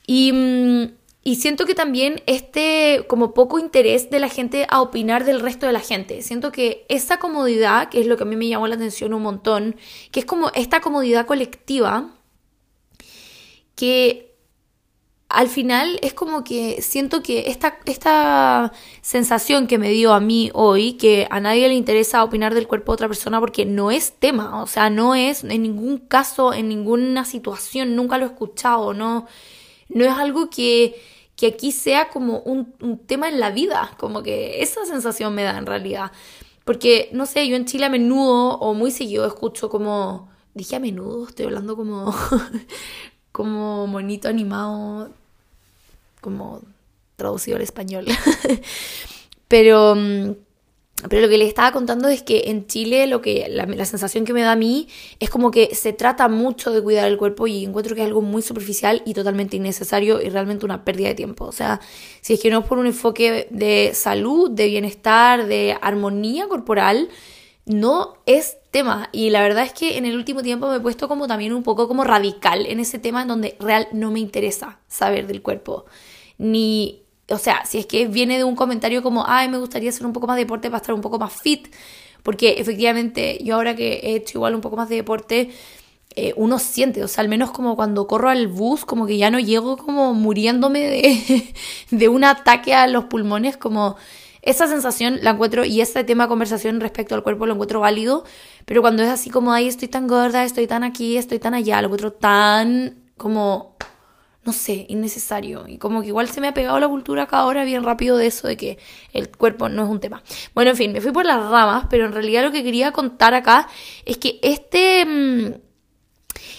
Y 0.05 0.31
mm, 0.33 1.00
y 1.23 1.35
siento 1.35 1.65
que 1.65 1.75
también 1.75 2.21
este 2.25 3.05
como 3.07 3.33
poco 3.33 3.59
interés 3.59 4.09
de 4.09 4.19
la 4.19 4.29
gente 4.29 4.65
a 4.69 4.81
opinar 4.81 5.23
del 5.23 5.39
resto 5.39 5.67
de 5.67 5.73
la 5.73 5.79
gente. 5.79 6.21
Siento 6.23 6.51
que 6.51 6.85
esa 6.89 7.19
comodidad, 7.19 7.89
que 7.89 8.01
es 8.01 8.07
lo 8.07 8.17
que 8.17 8.23
a 8.23 8.25
mí 8.25 8.35
me 8.35 8.47
llamó 8.47 8.67
la 8.67 8.75
atención 8.75 9.13
un 9.13 9.21
montón, 9.21 9.75
que 10.11 10.21
es 10.21 10.25
como 10.25 10.49
esta 10.55 10.81
comodidad 10.81 11.27
colectiva, 11.27 12.09
que 13.75 14.31
al 15.29 15.47
final 15.47 15.99
es 16.01 16.13
como 16.13 16.43
que 16.43 16.81
siento 16.81 17.23
que 17.23 17.51
esta, 17.51 17.77
esta 17.85 18.73
sensación 19.01 19.67
que 19.67 19.77
me 19.77 19.89
dio 19.89 20.13
a 20.13 20.19
mí 20.19 20.49
hoy, 20.53 20.93
que 20.93 21.27
a 21.29 21.39
nadie 21.39 21.67
le 21.67 21.75
interesa 21.75 22.23
opinar 22.23 22.53
del 22.53 22.67
cuerpo 22.67 22.91
de 22.91 22.95
otra 22.95 23.07
persona 23.07 23.39
porque 23.39 23.65
no 23.65 23.91
es 23.91 24.13
tema, 24.19 24.61
o 24.61 24.67
sea, 24.67 24.89
no 24.89 25.15
es 25.15 25.43
en 25.43 25.61
ningún 25.61 25.99
caso, 25.99 26.53
en 26.53 26.67
ninguna 26.67 27.25
situación, 27.25 27.95
nunca 27.95 28.17
lo 28.17 28.25
he 28.25 28.29
escuchado, 28.29 28.93
no, 28.93 29.27
no 29.93 30.05
es 30.05 30.11
algo 30.11 30.49
que, 30.49 30.95
que 31.35 31.47
aquí 31.47 31.71
sea 31.71 32.09
como 32.09 32.39
un, 32.39 32.73
un 32.81 32.97
tema 32.99 33.29
en 33.29 33.39
la 33.39 33.51
vida, 33.51 33.95
como 33.97 34.23
que 34.23 34.61
esa 34.61 34.85
sensación 34.85 35.33
me 35.35 35.43
da 35.43 35.57
en 35.57 35.65
realidad. 35.65 36.11
Porque, 36.65 37.09
no 37.11 37.25
sé, 37.25 37.47
yo 37.47 37.55
en 37.55 37.65
Chile 37.65 37.85
a 37.85 37.89
menudo 37.89 38.57
o 38.57 38.73
muy 38.73 38.91
seguido 38.91 39.25
escucho 39.25 39.69
como... 39.69 40.29
Dije 40.53 40.75
a 40.75 40.79
menudo, 40.81 41.29
estoy 41.29 41.45
hablando 41.45 41.77
como, 41.77 42.13
como 43.31 43.87
monito 43.87 44.27
animado 44.27 45.09
como 46.21 46.61
traducido 47.15 47.57
al 47.57 47.63
español. 47.63 48.05
pero, 49.47 49.95
mm, 49.95 50.31
pero 51.09 51.21
lo 51.21 51.29
que 51.29 51.37
le 51.37 51.47
estaba 51.47 51.71
contando 51.71 52.07
es 52.07 52.21
que 52.21 52.43
en 52.47 52.67
Chile 52.67 53.07
lo 53.07 53.21
que 53.21 53.47
la, 53.49 53.65
la, 53.65 53.85
sensación 53.85 54.25
que 54.25 54.33
me 54.33 54.41
da 54.41 54.51
a 54.51 54.55
mí 54.55 54.87
es 55.19 55.29
como 55.29 55.51
que 55.51 55.73
se 55.73 55.93
trata 55.93 56.27
mucho 56.27 56.71
de 56.71 56.81
cuidar 56.81 57.07
el 57.07 57.17
cuerpo 57.17 57.47
y 57.47 57.65
encuentro 57.65 57.95
que 57.95 58.01
es 58.01 58.07
algo 58.07 58.21
muy 58.21 58.41
superficial 58.41 59.01
y 59.05 59.13
totalmente 59.13 59.57
innecesario 59.57 60.21
y 60.21 60.29
realmente 60.29 60.65
una 60.65 60.85
pérdida 60.85 61.07
de 61.09 61.15
tiempo. 61.15 61.45
O 61.45 61.51
sea, 61.51 61.79
si 62.21 62.33
es 62.33 62.39
que 62.39 62.49
no 62.49 62.59
es 62.59 62.65
por 62.65 62.77
un 62.77 62.87
enfoque 62.87 63.47
de 63.49 63.91
salud, 63.93 64.51
de 64.51 64.67
bienestar, 64.67 65.47
de 65.47 65.77
armonía 65.81 66.47
corporal, 66.47 67.09
no 67.65 68.17
es 68.25 68.57
tema. 68.69 69.09
Y 69.11 69.29
la 69.29 69.41
verdad 69.41 69.63
es 69.65 69.73
que 69.73 69.97
en 69.97 70.05
el 70.05 70.15
último 70.15 70.43
tiempo 70.43 70.69
me 70.69 70.77
he 70.77 70.79
puesto 70.79 71.07
como 71.07 71.27
también 71.27 71.53
un 71.53 71.63
poco 71.63 71.87
como 71.87 72.03
radical 72.03 72.65
en 72.65 72.79
ese 72.79 72.99
tema 72.99 73.23
en 73.23 73.27
donde 73.27 73.55
real 73.59 73.87
no 73.91 74.11
me 74.11 74.19
interesa 74.19 74.79
saber 74.87 75.27
del 75.27 75.41
cuerpo 75.41 75.85
ni, 76.41 77.00
o 77.31 77.37
sea, 77.37 77.65
si 77.65 77.79
es 77.79 77.85
que 77.85 78.07
viene 78.07 78.37
de 78.37 78.43
un 78.43 78.55
comentario 78.55 79.01
como, 79.03 79.25
ay, 79.27 79.49
me 79.49 79.57
gustaría 79.57 79.89
hacer 79.89 80.05
un 80.05 80.13
poco 80.13 80.27
más 80.27 80.35
de 80.35 80.43
deporte 80.43 80.69
para 80.69 80.81
estar 80.81 80.95
un 80.95 81.01
poco 81.01 81.19
más 81.19 81.33
fit, 81.33 81.67
porque 82.23 82.55
efectivamente 82.57 83.39
yo 83.43 83.55
ahora 83.55 83.75
que 83.75 84.01
he 84.03 84.15
hecho 84.15 84.37
igual 84.37 84.55
un 84.55 84.61
poco 84.61 84.75
más 84.75 84.89
de 84.89 84.95
deporte, 84.95 85.49
eh, 86.15 86.33
uno 86.35 86.59
siente, 86.59 87.03
o 87.03 87.07
sea, 87.07 87.21
al 87.21 87.29
menos 87.29 87.51
como 87.51 87.75
cuando 87.75 88.05
corro 88.05 88.29
al 88.29 88.47
bus, 88.47 88.83
como 88.85 89.05
que 89.05 89.17
ya 89.17 89.31
no 89.31 89.39
llego 89.39 89.77
como 89.77 90.13
muriéndome 90.13 90.81
de, 90.81 91.53
de 91.91 92.09
un 92.09 92.23
ataque 92.23 92.73
a 92.73 92.87
los 92.87 93.05
pulmones, 93.05 93.57
como 93.57 93.95
esa 94.41 94.67
sensación 94.67 95.19
la 95.21 95.31
encuentro 95.31 95.65
y 95.65 95.81
este 95.81 96.03
tema 96.03 96.25
de 96.25 96.29
conversación 96.29 96.81
respecto 96.81 97.15
al 97.15 97.23
cuerpo 97.23 97.45
lo 97.45 97.53
encuentro 97.53 97.79
válido, 97.79 98.25
pero 98.65 98.81
cuando 98.81 99.03
es 99.03 99.09
así 99.09 99.29
como, 99.29 99.53
ay, 99.53 99.67
estoy 99.67 99.87
tan 99.87 100.07
gorda, 100.07 100.43
estoy 100.43 100.67
tan 100.67 100.83
aquí, 100.83 101.17
estoy 101.17 101.39
tan 101.39 101.53
allá, 101.53 101.81
lo 101.81 101.87
encuentro 101.87 102.11
tan 102.11 102.95
como 103.17 103.75
no 104.43 104.53
sé, 104.53 104.85
innecesario. 104.89 105.67
Y 105.67 105.77
como 105.77 106.01
que 106.01 106.07
igual 106.07 106.27
se 106.27 106.41
me 106.41 106.47
ha 106.47 106.53
pegado 106.53 106.79
la 106.79 106.87
cultura 106.87 107.23
acá 107.23 107.37
ahora 107.37 107.63
bien 107.63 107.83
rápido 107.83 108.17
de 108.17 108.27
eso 108.27 108.47
de 108.47 108.57
que 108.57 108.77
el 109.13 109.29
cuerpo 109.29 109.69
no 109.69 109.83
es 109.83 109.89
un 109.89 109.99
tema. 109.99 110.23
Bueno, 110.55 110.71
en 110.71 110.77
fin, 110.77 110.91
me 110.91 111.01
fui 111.01 111.11
por 111.11 111.25
las 111.25 111.37
ramas, 111.49 111.85
pero 111.89 112.05
en 112.05 112.13
realidad 112.13 112.43
lo 112.43 112.51
que 112.51 112.63
quería 112.63 112.91
contar 112.91 113.33
acá 113.33 113.67
es 114.05 114.17
que 114.17 114.39
este... 114.41 115.05
Mm, 115.05 115.53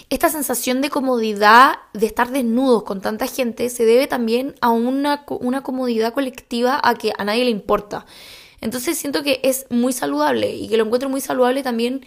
esta 0.09 0.29
sensación 0.29 0.81
de 0.81 0.91
comodidad 0.91 1.75
de 1.93 2.05
estar 2.05 2.29
desnudos 2.29 2.83
con 2.83 3.01
tanta 3.01 3.25
gente 3.25 3.69
se 3.69 3.83
debe 3.85 4.05
también 4.05 4.53
a 4.61 4.69
una, 4.69 5.25
una 5.27 5.63
comodidad 5.63 6.13
colectiva 6.13 6.79
a 6.83 6.93
que 6.93 7.13
a 7.17 7.23
nadie 7.23 7.45
le 7.45 7.49
importa. 7.49 8.05
Entonces 8.61 8.97
siento 8.97 9.23
que 9.23 9.39
es 9.43 9.65
muy 9.71 9.91
saludable 9.91 10.55
y 10.55 10.69
que 10.69 10.77
lo 10.77 10.85
encuentro 10.85 11.09
muy 11.09 11.19
saludable 11.19 11.63
también 11.63 12.05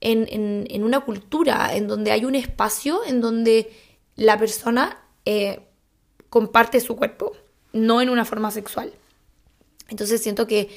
en, 0.00 0.26
en, 0.30 0.66
en 0.68 0.82
una 0.82 1.00
cultura, 1.00 1.76
en 1.76 1.86
donde 1.86 2.10
hay 2.10 2.24
un 2.24 2.34
espacio 2.34 3.00
en 3.06 3.20
donde 3.20 3.72
la 4.16 4.36
persona 4.36 5.03
eh, 5.24 5.60
comparte 6.28 6.80
su 6.80 6.96
cuerpo, 6.96 7.32
no 7.72 8.00
en 8.00 8.10
una 8.10 8.24
forma 8.24 8.50
sexual. 8.50 8.92
Entonces 9.88 10.22
siento 10.22 10.46
que 10.46 10.68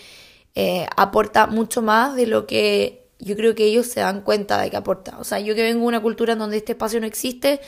eh, 0.56 0.86
aporta 0.96 1.48
mucho 1.48 1.82
más 1.82 2.16
de 2.16 2.28
lo 2.28 2.46
que 2.48 3.08
yo 3.20 3.36
creo 3.36 3.56
que 3.56 3.66
ellos 3.66 3.88
se 3.88 4.02
dan 4.02 4.22
cuenta 4.22 4.62
de 4.62 4.70
que 4.70 4.78
aporta. 4.78 5.18
O 5.20 5.24
sea, 5.24 5.40
yo 5.40 5.56
que 5.56 5.64
vengo 5.64 5.82
de 5.82 5.88
una 5.88 6.02
cultura 6.02 6.34
en 6.34 6.40
donde 6.40 6.58
este 6.58 6.74
espacio 6.74 7.00
no 7.00 7.08
existe, 7.08 7.60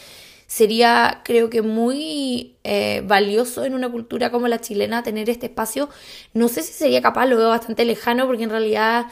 sería 0.45 1.21
creo 1.25 1.50
que 1.50 1.62
muy 1.62 2.57
eh, 2.63 3.03
valioso 3.05 3.65
en 3.65 3.74
una 3.74 3.91
cultura 3.91 4.31
como 4.31 4.48
la 4.48 4.62
chilena 4.62 5.03
tener 5.03 5.29
este 5.29 5.48
espacio. 5.48 5.89
No 6.33 6.48
sé 6.48 6.62
si 6.62 6.74
sería 6.74 7.01
capaz, 7.01 7.25
lo 7.25 7.38
veo 7.38 7.50
bastante 7.50 7.86
lejano 7.86 8.27
porque 8.27 8.43
en 8.43 8.51
realidad, 8.51 9.07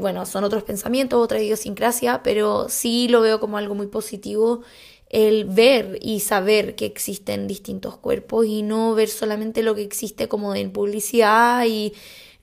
bueno, 0.00 0.26
son 0.26 0.44
otros 0.44 0.64
pensamientos, 0.64 1.22
otra 1.22 1.40
idiosincrasia, 1.40 2.22
pero 2.22 2.68
sí 2.68 3.08
lo 3.08 3.20
veo 3.20 3.40
como 3.40 3.58
algo 3.58 3.74
muy 3.74 3.86
positivo 3.86 4.62
el 5.10 5.44
ver 5.46 5.98
y 6.02 6.20
saber 6.20 6.74
que 6.74 6.86
existen 6.86 7.46
distintos 7.46 7.96
cuerpos 7.96 8.46
y 8.46 8.62
no 8.62 8.94
ver 8.94 9.08
solamente 9.08 9.62
lo 9.62 9.74
que 9.74 9.82
existe 9.82 10.28
como 10.28 10.54
en 10.54 10.72
publicidad 10.72 11.64
y 11.66 11.94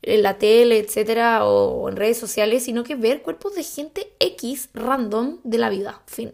en 0.01 0.23
la 0.23 0.37
tele, 0.37 0.79
etcétera, 0.79 1.45
o 1.45 1.89
en 1.89 1.95
redes 1.95 2.17
sociales, 2.17 2.63
sino 2.63 2.83
que 2.83 2.95
ver 2.95 3.21
cuerpos 3.21 3.55
de 3.55 3.63
gente 3.63 4.13
X 4.19 4.69
random 4.73 5.39
de 5.43 5.57
la 5.57 5.69
vida. 5.69 6.01
Fin. 6.05 6.31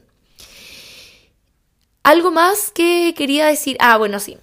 Algo 2.04 2.32
más 2.32 2.72
que 2.72 3.14
quería 3.16 3.48
decir. 3.48 3.78
Ah, 3.80 3.98
bueno, 3.98 4.20
sí. 4.20 4.38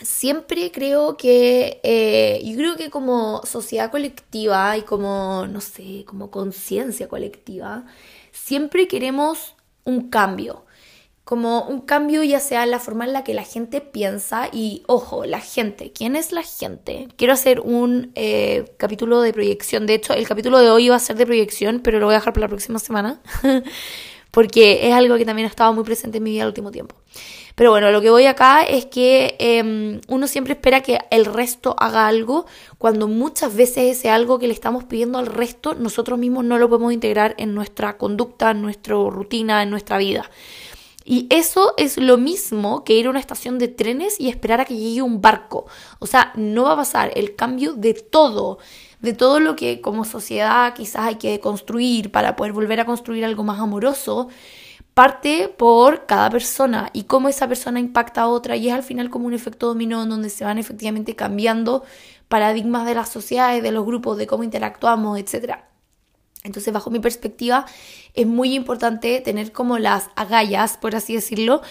Siempre 0.00 0.72
creo 0.72 1.16
que, 1.16 1.80
eh, 1.84 2.42
yo 2.44 2.56
creo 2.56 2.76
que 2.76 2.90
como 2.90 3.42
sociedad 3.44 3.90
colectiva 3.90 4.76
y 4.76 4.82
como, 4.82 5.46
no 5.46 5.60
sé, 5.60 6.04
como 6.06 6.30
conciencia 6.30 7.08
colectiva, 7.08 7.86
siempre 8.32 8.88
queremos 8.88 9.54
un 9.84 10.08
cambio 10.10 10.63
como 11.24 11.62
un 11.62 11.80
cambio 11.80 12.22
ya 12.22 12.38
sea 12.38 12.66
la 12.66 12.78
forma 12.78 13.06
en 13.06 13.14
la 13.14 13.24
que 13.24 13.32
la 13.32 13.44
gente 13.44 13.80
piensa 13.80 14.48
y 14.52 14.82
ojo, 14.86 15.24
la 15.24 15.40
gente, 15.40 15.90
¿quién 15.90 16.16
es 16.16 16.32
la 16.32 16.42
gente? 16.42 17.08
Quiero 17.16 17.32
hacer 17.32 17.60
un 17.60 18.12
eh, 18.14 18.66
capítulo 18.76 19.22
de 19.22 19.32
proyección, 19.32 19.86
de 19.86 19.94
hecho 19.94 20.12
el 20.12 20.28
capítulo 20.28 20.58
de 20.58 20.70
hoy 20.70 20.86
iba 20.86 20.96
a 20.96 21.00
ser 21.00 21.16
de 21.16 21.24
proyección, 21.24 21.80
pero 21.82 21.98
lo 21.98 22.06
voy 22.06 22.14
a 22.14 22.18
dejar 22.18 22.34
para 22.34 22.44
la 22.44 22.48
próxima 22.48 22.78
semana, 22.78 23.22
porque 24.30 24.86
es 24.86 24.92
algo 24.92 25.16
que 25.16 25.24
también 25.24 25.46
ha 25.46 25.48
estado 25.48 25.72
muy 25.72 25.84
presente 25.84 26.18
en 26.18 26.24
mi 26.24 26.32
vida 26.32 26.42
el 26.42 26.48
último 26.48 26.70
tiempo. 26.70 26.94
Pero 27.54 27.70
bueno, 27.70 27.90
lo 27.92 28.00
que 28.02 28.10
voy 28.10 28.26
acá 28.26 28.64
es 28.64 28.86
que 28.86 29.36
em, 29.38 30.00
uno 30.08 30.26
siempre 30.26 30.54
espera 30.54 30.80
que 30.80 30.98
el 31.10 31.24
resto 31.24 31.76
haga 31.78 32.08
algo, 32.08 32.46
cuando 32.78 33.06
muchas 33.06 33.54
veces 33.54 33.96
ese 33.96 34.10
algo 34.10 34.40
que 34.40 34.48
le 34.48 34.52
estamos 34.52 34.84
pidiendo 34.84 35.18
al 35.18 35.26
resto, 35.26 35.74
nosotros 35.74 36.18
mismos 36.18 36.44
no 36.44 36.58
lo 36.58 36.68
podemos 36.68 36.92
integrar 36.92 37.34
en 37.38 37.54
nuestra 37.54 37.96
conducta, 37.96 38.50
en 38.50 38.60
nuestra 38.60 38.96
rutina, 38.96 39.62
en 39.62 39.70
nuestra 39.70 39.98
vida. 39.98 40.28
Y 41.04 41.26
eso 41.30 41.74
es 41.76 41.98
lo 41.98 42.16
mismo 42.16 42.82
que 42.82 42.94
ir 42.94 43.06
a 43.06 43.10
una 43.10 43.20
estación 43.20 43.58
de 43.58 43.68
trenes 43.68 44.18
y 44.18 44.30
esperar 44.30 44.62
a 44.62 44.64
que 44.64 44.76
llegue 44.76 45.02
un 45.02 45.20
barco. 45.20 45.66
O 45.98 46.06
sea, 46.06 46.32
no 46.34 46.64
va 46.64 46.72
a 46.72 46.76
pasar 46.76 47.12
el 47.14 47.36
cambio 47.36 47.74
de 47.74 47.92
todo, 47.92 48.58
de 49.00 49.12
todo 49.12 49.38
lo 49.38 49.54
que 49.54 49.82
como 49.82 50.04
sociedad 50.06 50.74
quizás 50.74 51.02
hay 51.06 51.16
que 51.16 51.40
construir 51.40 52.10
para 52.10 52.36
poder 52.36 52.52
volver 52.52 52.80
a 52.80 52.86
construir 52.86 53.24
algo 53.24 53.44
más 53.44 53.60
amoroso, 53.60 54.28
parte 54.94 55.48
por 55.48 56.06
cada 56.06 56.30
persona 56.30 56.88
y 56.94 57.04
cómo 57.04 57.28
esa 57.28 57.48
persona 57.48 57.80
impacta 57.80 58.22
a 58.22 58.28
otra 58.28 58.56
y 58.56 58.68
es 58.68 58.74
al 58.74 58.82
final 58.82 59.10
como 59.10 59.26
un 59.26 59.34
efecto 59.34 59.66
dominó 59.66 60.04
en 60.04 60.08
donde 60.08 60.30
se 60.30 60.44
van 60.44 60.58
efectivamente 60.58 61.16
cambiando 61.16 61.84
paradigmas 62.28 62.86
de 62.86 62.94
las 62.94 63.10
sociedades, 63.10 63.62
de 63.62 63.72
los 63.72 63.84
grupos, 63.84 64.16
de 64.16 64.26
cómo 64.26 64.44
interactuamos, 64.44 65.18
etcétera. 65.18 65.73
Entonces, 66.44 66.74
bajo 66.74 66.90
mi 66.90 67.00
perspectiva, 67.00 67.64
es 68.12 68.26
muy 68.26 68.54
importante 68.54 69.18
tener 69.22 69.50
como 69.50 69.78
las 69.78 70.10
agallas, 70.14 70.76
por 70.76 70.94
así 70.94 71.14
decirlo, 71.14 71.62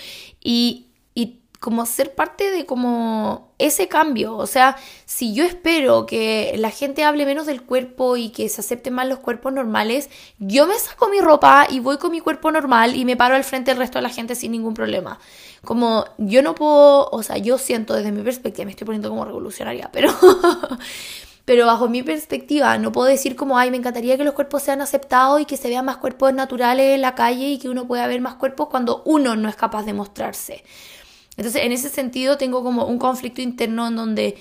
y, 0.44 0.88
y 1.14 1.42
como 1.60 1.86
ser 1.86 2.16
parte 2.16 2.50
de 2.50 2.66
como 2.66 3.54
ese 3.60 3.88
cambio. 3.88 4.36
O 4.36 4.48
sea, 4.48 4.76
si 5.06 5.36
yo 5.36 5.44
espero 5.44 6.08
que 6.08 6.56
la 6.58 6.72
gente 6.72 7.04
hable 7.04 7.28
menos 7.28 7.46
del 7.46 7.62
cuerpo 7.62 8.18
y 8.18 8.30
que 8.30 8.50
se 8.50 8.62
acepten 8.62 8.96
más 8.96 9.08
los 9.08 9.20
cuerpos 9.20 9.54
normales, 9.54 10.10
yo 10.40 10.66
me 10.66 10.78
saco 10.80 11.08
mi 11.08 11.22
ropa 11.22 11.68
y 11.70 11.80
voy 11.80 12.00
con 12.00 12.10
mi 12.10 12.20
cuerpo 12.20 12.52
normal 12.52 12.96
y 12.96 13.06
me 13.06 13.16
paro 13.16 13.36
al 13.36 13.44
frente 13.44 13.70
del 13.70 13.78
resto 13.78 14.00
de 14.00 14.04
la 14.04 14.10
gente 14.10 14.34
sin 14.34 14.52
ningún 14.54 14.74
problema. 14.74 15.20
Como 15.64 16.06
yo 16.18 16.42
no 16.42 16.56
puedo, 16.56 17.10
o 17.12 17.22
sea, 17.22 17.38
yo 17.38 17.60
siento 17.60 17.94
desde 17.94 18.12
mi 18.12 18.24
perspectiva, 18.24 18.66
me 18.66 18.72
estoy 18.72 18.86
poniendo 18.86 19.10
como 19.10 19.24
revolucionaria, 19.24 19.92
pero 19.94 20.12
pero 21.46 21.66
bajo 21.66 21.90
mi 21.90 22.04
perspectiva 22.04 22.78
no 22.78 22.92
puedo 22.92 23.08
decir 23.08 23.36
como, 23.36 23.58
ay, 23.58 23.72
me 23.72 23.78
encantaría 23.78 24.18
que 24.18 24.24
los 24.24 24.34
cuerpos 24.34 24.64
sean 24.64 24.82
aceptados 24.82 25.42
y 25.42 25.46
que 25.46 25.58
se 25.58 25.68
vean 25.68 25.86
más 25.86 25.98
cuerpos 25.98 26.34
naturales 26.34 26.96
en 26.96 27.02
la 27.02 27.16
calle 27.16 27.50
y 27.50 27.58
que 27.58 27.70
uno 27.70 27.88
pueda 27.88 28.08
ver 28.08 28.22
más 28.22 28.36
cuerpos 28.36 28.70
cuando 28.70 29.04
uno 29.06 29.36
no 29.36 29.50
es 29.50 29.56
capaz 29.56 29.84
de 29.84 29.94
mostrarse. 29.94 30.64
Entonces, 31.36 31.64
en 31.64 31.72
ese 31.72 31.90
sentido, 31.90 32.38
tengo 32.38 32.64
como 32.64 32.86
un 32.86 33.00
conflicto 33.00 33.42
interno 33.42 33.88
en 33.88 33.96
donde 33.96 34.38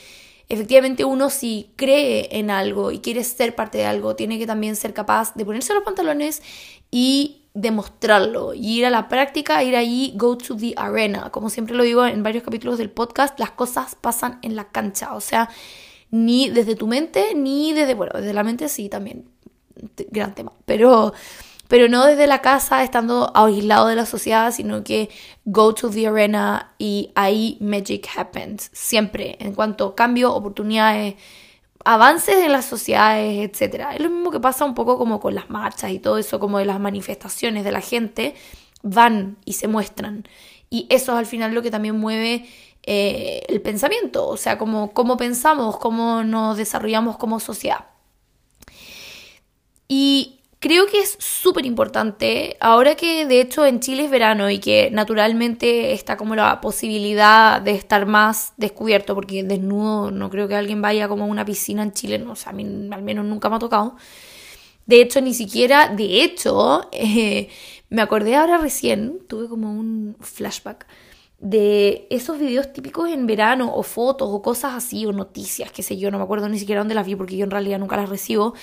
efectivamente 0.48 1.04
uno 1.04 1.30
si 1.30 1.72
cree 1.76 2.38
en 2.38 2.50
algo 2.50 2.92
y 2.92 2.98
quiere 2.98 3.24
ser 3.24 3.54
parte 3.54 3.78
de 3.78 3.86
algo, 3.86 4.14
tiene 4.14 4.38
que 4.38 4.46
también 4.46 4.76
ser 4.76 4.92
capaz 4.92 5.34
de 5.34 5.44
ponerse 5.44 5.72
los 5.72 5.82
pantalones 5.82 6.42
y 6.90 7.38
demostrarlo, 7.54 8.54
y 8.54 8.78
ir 8.78 8.86
a 8.86 8.90
la 8.90 9.08
práctica, 9.08 9.62
ir 9.62 9.76
ahí, 9.76 10.12
go 10.16 10.36
to 10.38 10.56
the 10.56 10.74
arena. 10.76 11.30
Como 11.30 11.50
siempre 11.50 11.74
lo 11.74 11.82
digo 11.82 12.06
en 12.06 12.22
varios 12.22 12.44
capítulos 12.44 12.78
del 12.78 12.90
podcast, 12.90 13.38
las 13.38 13.50
cosas 13.50 13.94
pasan 13.94 14.38
en 14.42 14.56
la 14.56 14.68
cancha, 14.70 15.14
o 15.14 15.20
sea, 15.20 15.50
ni 16.12 16.50
desde 16.50 16.76
tu 16.76 16.86
mente, 16.86 17.34
ni 17.34 17.72
desde, 17.72 17.94
bueno, 17.94 18.12
desde 18.14 18.34
la 18.34 18.44
mente 18.44 18.68
sí 18.68 18.88
también, 18.88 19.24
gran 20.10 20.34
tema, 20.34 20.52
pero, 20.66 21.14
pero 21.68 21.88
no 21.88 22.04
desde 22.04 22.26
la 22.26 22.42
casa 22.42 22.84
estando 22.84 23.32
aislado 23.34 23.88
de 23.88 23.96
la 23.96 24.04
sociedad, 24.04 24.52
sino 24.52 24.84
que 24.84 25.08
go 25.46 25.74
to 25.74 25.90
the 25.90 26.06
arena 26.06 26.74
y 26.78 27.10
ahí 27.14 27.56
magic 27.60 28.08
happens, 28.14 28.70
siempre, 28.74 29.38
en 29.40 29.54
cuanto 29.54 29.94
cambio, 29.94 30.34
oportunidades, 30.34 31.14
avances 31.82 32.36
en 32.36 32.52
las 32.52 32.66
sociedades, 32.66 33.50
etc. 33.50 33.86
Es 33.94 34.00
lo 34.00 34.10
mismo 34.10 34.30
que 34.30 34.38
pasa 34.38 34.66
un 34.66 34.74
poco 34.74 34.98
como 34.98 35.18
con 35.18 35.34
las 35.34 35.48
marchas 35.48 35.92
y 35.92 35.98
todo 35.98 36.18
eso, 36.18 36.38
como 36.38 36.58
de 36.58 36.66
las 36.66 36.78
manifestaciones 36.78 37.64
de 37.64 37.72
la 37.72 37.80
gente, 37.80 38.34
van 38.82 39.38
y 39.46 39.54
se 39.54 39.66
muestran. 39.66 40.28
Y 40.68 40.86
eso 40.90 41.12
es 41.12 41.18
al 41.18 41.26
final 41.26 41.54
lo 41.54 41.62
que 41.62 41.70
también 41.70 41.98
mueve 41.98 42.46
eh, 42.84 43.42
el 43.48 43.60
pensamiento, 43.62 44.26
o 44.28 44.36
sea, 44.36 44.58
cómo, 44.58 44.92
cómo 44.92 45.16
pensamos, 45.16 45.76
cómo 45.78 46.24
nos 46.24 46.56
desarrollamos 46.56 47.16
como 47.16 47.38
sociedad. 47.38 47.86
Y 49.88 50.40
creo 50.58 50.86
que 50.86 51.00
es 51.00 51.16
súper 51.20 51.66
importante, 51.66 52.56
ahora 52.60 52.94
que 52.94 53.26
de 53.26 53.40
hecho 53.40 53.66
en 53.66 53.80
Chile 53.80 54.04
es 54.04 54.10
verano 54.10 54.50
y 54.50 54.58
que 54.58 54.90
naturalmente 54.90 55.92
está 55.92 56.16
como 56.16 56.34
la 56.34 56.60
posibilidad 56.60 57.60
de 57.60 57.72
estar 57.72 58.06
más 58.06 58.52
descubierto, 58.56 59.14
porque 59.14 59.42
desnudo 59.44 60.10
no 60.10 60.30
creo 60.30 60.48
que 60.48 60.54
alguien 60.56 60.80
vaya 60.80 61.08
como 61.08 61.24
a 61.24 61.26
una 61.26 61.44
piscina 61.44 61.82
en 61.82 61.92
Chile, 61.92 62.18
no, 62.18 62.32
o 62.32 62.36
sea, 62.36 62.50
a 62.50 62.52
mí 62.54 62.64
al 62.92 63.02
menos 63.02 63.24
nunca 63.26 63.48
me 63.48 63.56
ha 63.56 63.58
tocado. 63.58 63.96
De 64.86 65.00
hecho, 65.00 65.20
ni 65.20 65.34
siquiera, 65.34 65.88
de 65.88 66.22
hecho, 66.22 66.88
eh, 66.92 67.48
me 67.90 68.02
acordé 68.02 68.36
ahora 68.36 68.58
recién, 68.58 69.20
tuve 69.28 69.48
como 69.48 69.72
un 69.72 70.16
flashback 70.20 70.86
de 71.42 72.06
esos 72.08 72.38
videos 72.38 72.72
típicos 72.72 73.10
en 73.10 73.26
verano 73.26 73.74
o 73.74 73.82
fotos 73.82 74.28
o 74.30 74.40
cosas 74.40 74.74
así 74.74 75.04
o 75.06 75.12
noticias, 75.12 75.72
qué 75.72 75.82
sé 75.82 75.98
yo, 75.98 76.12
no 76.12 76.18
me 76.18 76.24
acuerdo 76.24 76.48
ni 76.48 76.56
siquiera 76.56 76.80
dónde 76.80 76.94
las 76.94 77.04
vi 77.04 77.16
porque 77.16 77.36
yo 77.36 77.42
en 77.42 77.50
realidad 77.50 77.80
nunca 77.80 77.96
las 77.96 78.08
recibo, 78.08 78.54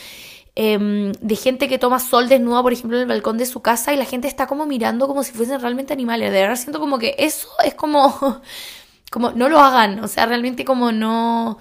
em, 0.56 1.12
de 1.12 1.36
gente 1.36 1.68
que 1.68 1.78
toma 1.78 2.00
sol 2.00 2.30
desnuda, 2.30 2.64
por 2.64 2.72
ejemplo, 2.72 2.96
en 2.96 3.02
el 3.02 3.08
balcón 3.10 3.38
de 3.38 3.46
su 3.46 3.62
casa 3.62 3.94
y 3.94 3.98
la 3.98 4.06
gente 4.06 4.30
está 4.30 4.48
como 4.48 4.66
mirando 4.66 5.08
como 5.08 5.24
si 5.24 5.34
fuesen 5.34 5.60
realmente 5.60 5.92
animales. 5.92 6.32
De 6.32 6.40
verdad 6.40 6.56
siento 6.56 6.80
como 6.80 7.00
que 7.00 7.16
eso 7.20 7.50
es 7.66 7.76
como, 7.76 8.42
como 9.12 9.32
no 9.32 9.50
lo 9.50 9.60
hagan, 9.60 10.02
o 10.02 10.08
sea, 10.08 10.26
realmente 10.26 10.64
como 10.64 10.94
no, 10.94 11.58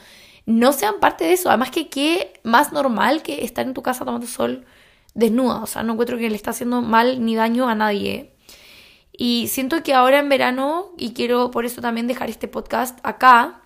no 0.47 0.73
sean 0.73 1.01
parte 1.01 1.25
de 1.25 1.33
eso. 1.33 1.49
Además 1.49 1.71
que 1.73 1.89
qué 1.89 2.41
más 2.45 2.73
normal 2.73 3.23
que 3.23 3.45
estar 3.45 3.67
en 3.67 3.75
tu 3.75 3.83
casa 3.83 4.05
tomando 4.05 4.27
sol 4.29 4.65
desnuda, 5.15 5.63
o 5.63 5.67
sea, 5.67 5.83
no 5.83 5.95
encuentro 5.95 6.17
que 6.17 6.31
le 6.31 6.37
está 6.37 6.51
haciendo 6.51 6.81
mal 6.81 7.25
ni 7.25 7.35
daño 7.35 7.69
a 7.69 7.75
nadie. 7.75 8.38
Y 9.21 9.49
siento 9.49 9.83
que 9.83 9.95
ahora 9.95 10.21
en 10.21 10.29
verano, 10.29 10.93
y 10.97 11.13
quiero 11.13 11.51
por 11.51 11.67
eso 11.67 11.81
también 11.81 12.07
dejar 12.07 12.31
este 12.31 12.47
podcast 12.47 13.01
acá, 13.03 13.63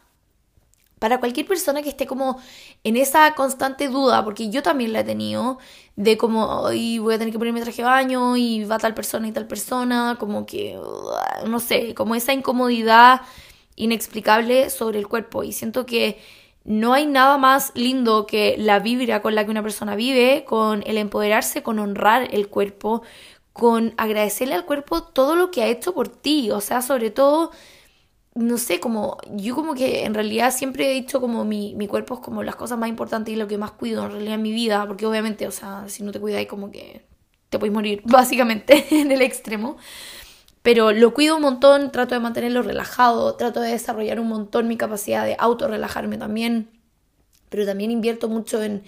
para 0.98 1.20
cualquier 1.20 1.46
persona 1.46 1.82
que 1.82 1.90
esté 1.90 2.06
como 2.06 2.40
en 2.84 2.96
esa 2.96 3.34
constante 3.34 3.88
duda, 3.88 4.24
porque 4.24 4.48
yo 4.48 4.62
también 4.62 4.94
la 4.94 5.00
he 5.00 5.04
tenido, 5.04 5.58
de 5.94 6.16
como, 6.16 6.46
hoy 6.62 6.98
voy 7.00 7.16
a 7.16 7.18
tener 7.18 7.32
que 7.32 7.38
ponerme 7.38 7.60
traje 7.60 7.82
de 7.82 7.88
baño 7.88 8.34
y 8.38 8.64
va 8.64 8.78
tal 8.78 8.94
persona 8.94 9.28
y 9.28 9.32
tal 9.32 9.46
persona, 9.46 10.16
como 10.18 10.46
que, 10.46 10.80
no 11.46 11.60
sé, 11.60 11.92
como 11.94 12.14
esa 12.14 12.32
incomodidad 12.32 13.20
inexplicable 13.76 14.70
sobre 14.70 14.98
el 15.00 15.06
cuerpo. 15.06 15.44
Y 15.44 15.52
siento 15.52 15.84
que 15.84 16.18
no 16.64 16.94
hay 16.94 17.06
nada 17.06 17.38
más 17.38 17.72
lindo 17.74 18.26
que 18.26 18.54
la 18.56 18.78
vibra 18.78 19.20
con 19.20 19.34
la 19.34 19.44
que 19.44 19.50
una 19.50 19.62
persona 19.62 19.96
vive, 19.96 20.44
con 20.46 20.82
el 20.86 20.96
empoderarse, 20.96 21.62
con 21.62 21.78
honrar 21.78 22.28
el 22.32 22.48
cuerpo, 22.48 23.02
con 23.52 23.94
agradecerle 23.96 24.54
al 24.54 24.64
cuerpo 24.64 25.02
todo 25.02 25.36
lo 25.36 25.50
que 25.50 25.62
ha 25.62 25.66
hecho 25.68 25.94
por 25.94 26.08
ti, 26.08 26.50
o 26.50 26.60
sea, 26.60 26.82
sobre 26.82 27.10
todo, 27.10 27.50
no 28.34 28.58
sé, 28.58 28.80
como 28.80 29.18
yo 29.34 29.54
como 29.54 29.74
que 29.74 30.04
en 30.04 30.14
realidad 30.14 30.52
siempre 30.52 30.90
he 30.90 30.94
dicho 30.94 31.20
como 31.20 31.44
mi, 31.44 31.74
mi 31.74 31.86
cuerpo 31.86 32.14
es 32.14 32.20
como 32.20 32.42
las 32.42 32.56
cosas 32.56 32.78
más 32.78 32.88
importantes 32.88 33.34
y 33.34 33.36
lo 33.36 33.48
que 33.48 33.58
más 33.58 33.72
cuido 33.72 34.04
en 34.04 34.12
realidad 34.12 34.34
en 34.36 34.42
mi 34.42 34.52
vida, 34.52 34.86
porque 34.86 35.06
obviamente, 35.06 35.46
o 35.46 35.50
sea, 35.52 35.84
si 35.88 36.02
no 36.02 36.12
te 36.12 36.20
cuidas 36.20 36.46
como 36.46 36.70
que 36.70 37.06
te 37.50 37.58
puedes 37.58 37.74
morir, 37.74 38.02
básicamente, 38.06 38.86
en 38.90 39.12
el 39.12 39.22
extremo. 39.22 39.76
Pero 40.62 40.92
lo 40.92 41.12
cuido 41.12 41.36
un 41.36 41.42
montón, 41.42 41.90
trato 41.92 42.14
de 42.14 42.20
mantenerlo 42.20 42.62
relajado, 42.62 43.34
trato 43.34 43.60
de 43.60 43.72
desarrollar 43.72 44.20
un 44.20 44.28
montón 44.28 44.68
mi 44.68 44.76
capacidad 44.76 45.24
de 45.24 45.36
autorrelajarme 45.38 46.18
también, 46.18 46.70
pero 47.50 47.66
también 47.66 47.90
invierto 47.90 48.28
mucho 48.28 48.62
en 48.62 48.84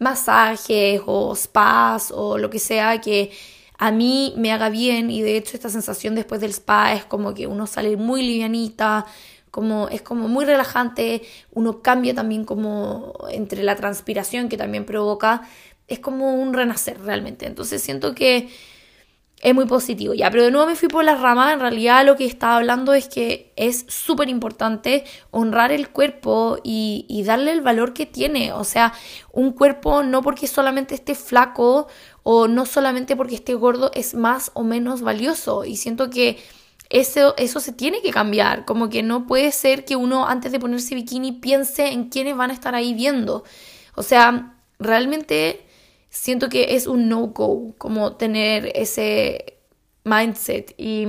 masajes 0.00 1.00
o 1.06 1.34
spas 1.36 2.12
o 2.12 2.38
lo 2.38 2.50
que 2.50 2.58
sea 2.58 3.00
que 3.00 3.30
a 3.82 3.90
mí 3.90 4.32
me 4.36 4.52
haga 4.52 4.68
bien 4.68 5.10
y 5.10 5.22
de 5.22 5.36
hecho 5.36 5.56
esta 5.56 5.68
sensación 5.68 6.14
después 6.14 6.40
del 6.40 6.52
spa 6.52 6.92
es 6.92 7.04
como 7.04 7.34
que 7.34 7.48
uno 7.48 7.66
sale 7.66 7.96
muy 7.96 8.22
livianita, 8.22 9.06
como 9.50 9.88
es 9.88 10.02
como 10.02 10.28
muy 10.28 10.44
relajante, 10.44 11.22
uno 11.50 11.82
cambia 11.82 12.14
también 12.14 12.44
como 12.44 13.12
entre 13.28 13.64
la 13.64 13.74
transpiración 13.74 14.48
que 14.48 14.56
también 14.56 14.86
provoca, 14.86 15.42
es 15.88 15.98
como 15.98 16.32
un 16.36 16.54
renacer 16.54 17.00
realmente. 17.00 17.44
Entonces 17.44 17.82
siento 17.82 18.14
que 18.14 18.50
es 19.42 19.54
muy 19.54 19.66
positivo. 19.66 20.14
Ya, 20.14 20.30
pero 20.30 20.44
de 20.44 20.52
nuevo 20.52 20.68
me 20.68 20.76
fui 20.76 20.88
por 20.88 21.04
las 21.04 21.20
ramas. 21.20 21.52
En 21.52 21.60
realidad 21.60 22.06
lo 22.06 22.16
que 22.16 22.24
estaba 22.24 22.56
hablando 22.56 22.94
es 22.94 23.08
que 23.08 23.52
es 23.56 23.84
súper 23.88 24.28
importante 24.28 25.04
honrar 25.32 25.72
el 25.72 25.90
cuerpo 25.90 26.58
y, 26.62 27.04
y, 27.08 27.24
darle 27.24 27.50
el 27.50 27.60
valor 27.60 27.92
que 27.92 28.06
tiene. 28.06 28.52
O 28.52 28.62
sea, 28.62 28.92
un 29.32 29.52
cuerpo 29.52 30.04
no 30.04 30.22
porque 30.22 30.46
solamente 30.46 30.94
esté 30.94 31.16
flaco 31.16 31.88
o 32.22 32.48
no 32.48 32.66
solamente 32.66 33.16
porque 33.16 33.34
esté 33.34 33.54
gordo 33.54 33.90
es 33.94 34.14
más 34.14 34.50
o 34.54 34.62
menos 34.62 35.02
valioso. 35.02 35.64
Y 35.64 35.76
siento 35.76 36.10
que 36.10 36.38
eso, 36.90 37.34
eso 37.36 37.60
se 37.60 37.72
tiene 37.72 38.02
que 38.02 38.10
cambiar. 38.10 38.64
Como 38.64 38.88
que 38.88 39.02
no 39.02 39.26
puede 39.26 39.50
ser 39.52 39.84
que 39.84 39.96
uno 39.96 40.26
antes 40.26 40.52
de 40.52 40.60
ponerse 40.60 40.94
bikini 40.94 41.32
piense 41.32 41.88
en 41.88 42.08
quiénes 42.10 42.36
van 42.36 42.50
a 42.50 42.54
estar 42.54 42.74
ahí 42.74 42.94
viendo. 42.94 43.44
O 43.94 44.02
sea, 44.02 44.56
realmente 44.78 45.66
siento 46.10 46.48
que 46.48 46.76
es 46.76 46.86
un 46.86 47.08
no-go, 47.08 47.74
como 47.78 48.16
tener 48.16 48.70
ese 48.74 49.58
mindset. 50.04 50.74
Y, 50.76 51.06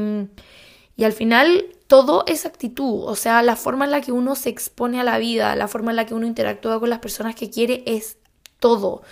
y, 0.95 1.04
al 1.04 1.13
final 1.13 1.65
todo 1.88 2.23
es 2.28 2.45
actitud, 2.45 3.04
o 3.06 3.15
sea, 3.15 3.43
la 3.43 3.56
forma 3.56 3.86
en 3.86 3.91
la 3.91 4.02
que 4.02 4.12
uno 4.12 4.36
se 4.36 4.49
expone 4.49 4.99
a 4.99 5.04
la 5.04 5.17
vida, 5.19 5.56
la 5.56 5.67
forma 5.67 5.91
en 5.91 5.97
la 5.97 6.06
que 6.06 6.13
uno 6.13 6.26
interactúa 6.26 6.80
con 6.80 6.89
las 6.89 6.99
personas 6.99 7.36
que 7.36 7.49
quiere 7.49 7.84
es 7.86 8.17
todo. 8.60 9.04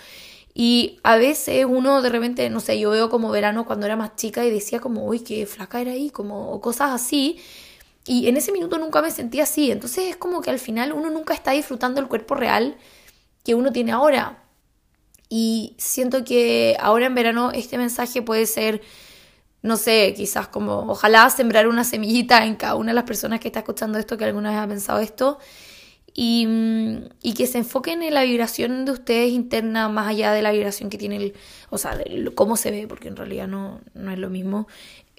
Y 0.54 1.00
a 1.02 1.16
veces 1.16 1.64
uno 1.66 2.02
de 2.02 2.10
repente, 2.10 2.50
no 2.50 2.60
sé, 2.60 2.78
yo 2.78 2.90
veo 2.90 3.08
como 3.08 3.30
verano 3.30 3.64
cuando 3.64 3.86
era 3.86 3.96
más 3.96 4.16
chica 4.16 4.44
y 4.44 4.50
decía 4.50 4.80
como, 4.80 5.06
uy, 5.06 5.20
qué 5.20 5.46
flaca 5.46 5.80
era 5.80 5.92
ahí, 5.92 6.10
como 6.10 6.60
cosas 6.60 6.90
así. 6.90 7.38
Y 8.06 8.28
en 8.28 8.36
ese 8.36 8.52
minuto 8.52 8.78
nunca 8.78 9.00
me 9.00 9.10
sentía 9.10 9.44
así. 9.44 9.70
Entonces 9.70 10.10
es 10.10 10.16
como 10.16 10.42
que 10.42 10.50
al 10.50 10.58
final 10.58 10.92
uno 10.92 11.10
nunca 11.10 11.34
está 11.34 11.52
disfrutando 11.52 12.00
el 12.00 12.08
cuerpo 12.08 12.34
real 12.34 12.76
que 13.44 13.54
uno 13.54 13.72
tiene 13.72 13.92
ahora. 13.92 14.42
Y 15.28 15.74
siento 15.78 16.24
que 16.24 16.76
ahora 16.78 17.06
en 17.06 17.14
verano 17.14 17.52
este 17.52 17.78
mensaje 17.78 18.20
puede 18.20 18.44
ser, 18.46 18.82
no 19.62 19.76
sé, 19.78 20.12
quizás 20.14 20.48
como 20.48 20.80
ojalá 20.90 21.30
sembrar 21.30 21.68
una 21.68 21.84
semillita 21.84 22.44
en 22.44 22.56
cada 22.56 22.74
una 22.74 22.90
de 22.90 22.96
las 22.96 23.04
personas 23.04 23.40
que 23.40 23.48
está 23.48 23.60
escuchando 23.60 23.98
esto, 23.98 24.18
que 24.18 24.26
alguna 24.26 24.50
vez 24.50 24.58
ha 24.58 24.68
pensado 24.68 25.00
esto, 25.00 25.38
y, 26.14 26.46
mm, 26.46 27.04
y 27.22 27.34
que 27.34 27.46
se 27.46 27.58
enfoquen 27.58 28.02
en 28.02 28.14
la 28.14 28.22
vibración 28.24 28.84
de 28.84 28.92
ustedes 28.92 29.32
interna, 29.32 29.88
más 29.88 30.08
allá 30.08 30.32
de 30.32 30.42
la 30.42 30.52
vibración 30.52 30.90
que 30.90 30.98
tiene 30.98 31.16
el, 31.16 31.34
o 31.70 31.78
sea, 31.78 31.98
cómo 32.34 32.56
se 32.56 32.70
ve, 32.70 32.86
porque 32.86 33.08
en 33.08 33.16
realidad 33.16 33.48
no, 33.48 33.80
no 33.94 34.10
es 34.12 34.18
lo 34.18 34.30
mismo, 34.30 34.68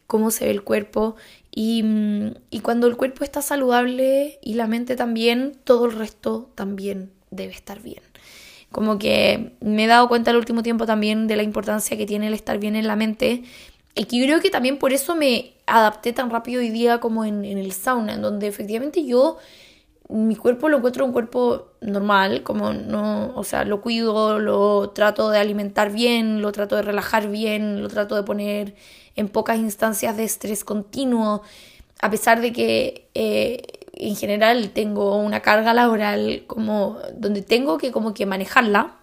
cómo 0.08 0.32
se 0.32 0.46
ve 0.46 0.52
el 0.52 0.64
cuerpo. 0.64 1.16
Y, 1.52 1.84
mm, 1.84 2.34
y 2.50 2.60
cuando 2.62 2.88
el 2.88 2.98
cuerpo 2.98 3.24
está 3.24 3.42
saludable 3.42 4.40
y 4.42 4.56
la 4.56 4.68
mente 4.68 4.96
también, 4.96 5.58
todo 5.64 5.86
el 5.86 5.94
resto 5.94 6.50
también 6.56 7.12
debe 7.32 7.54
estar 7.54 7.82
bien. 7.82 8.02
Como 8.74 8.98
que 8.98 9.54
me 9.62 9.86
he 9.86 9.88
dado 9.88 10.08
cuenta 10.08 10.32
el 10.32 10.38
último 10.38 10.64
tiempo 10.64 10.88
también 10.88 11.28
de 11.28 11.36
la 11.36 11.44
importancia 11.44 11.96
que 11.96 12.08
tiene 12.08 12.28
el 12.28 12.34
estar 12.34 12.58
bien 12.58 12.76
en 12.76 12.88
la 12.88 12.96
mente. 12.96 13.44
Y 13.94 14.06
que 14.06 14.24
creo 14.24 14.42
que 14.42 14.50
también 14.50 14.80
por 14.80 14.94
eso 14.94 15.16
me 15.16 15.54
adapté 15.68 16.12
tan 16.12 16.32
rápido 16.32 16.60
hoy 16.60 16.72
día 16.72 17.00
como 17.00 17.24
en, 17.24 17.46
el 17.46 17.72
sauna, 17.72 18.14
en 18.16 18.24
donde 18.24 18.48
efectivamente 18.48 19.06
yo 19.06 19.38
mi 20.10 20.36
cuerpo 20.36 20.70
lo 20.70 20.78
encuentro 20.78 21.06
un 21.06 21.14
cuerpo 21.14 21.74
normal, 21.82 22.44
como 22.44 22.74
no, 22.74 23.34
o 23.36 23.44
sea, 23.44 23.64
lo 23.64 23.82
cuido, 23.82 24.40
lo 24.40 24.90
trato 24.90 25.30
de 25.30 25.40
alimentar 25.40 25.92
bien, 25.92 26.42
lo 26.42 26.52
trato 26.52 26.76
de 26.76 26.82
relajar 26.82 27.30
bien, 27.30 27.82
lo 27.82 27.88
trato 27.88 28.16
de 28.16 28.24
poner 28.24 28.76
en 29.16 29.30
pocas 29.30 29.58
instancias 29.58 30.18
de 30.18 30.24
estrés 30.24 30.64
continuo, 30.64 31.42
a 32.02 32.10
pesar 32.10 32.42
de 32.42 32.52
que 32.52 33.10
eh, 33.14 33.62
en 33.94 34.16
general 34.16 34.72
tengo 34.72 35.18
una 35.18 35.42
carga 35.42 35.74
laboral 35.74 36.44
como 36.48 36.98
donde 37.16 37.42
tengo 37.42 37.78
que 37.78 37.92
como 37.92 38.14
que 38.14 38.26
manejarla, 38.26 38.98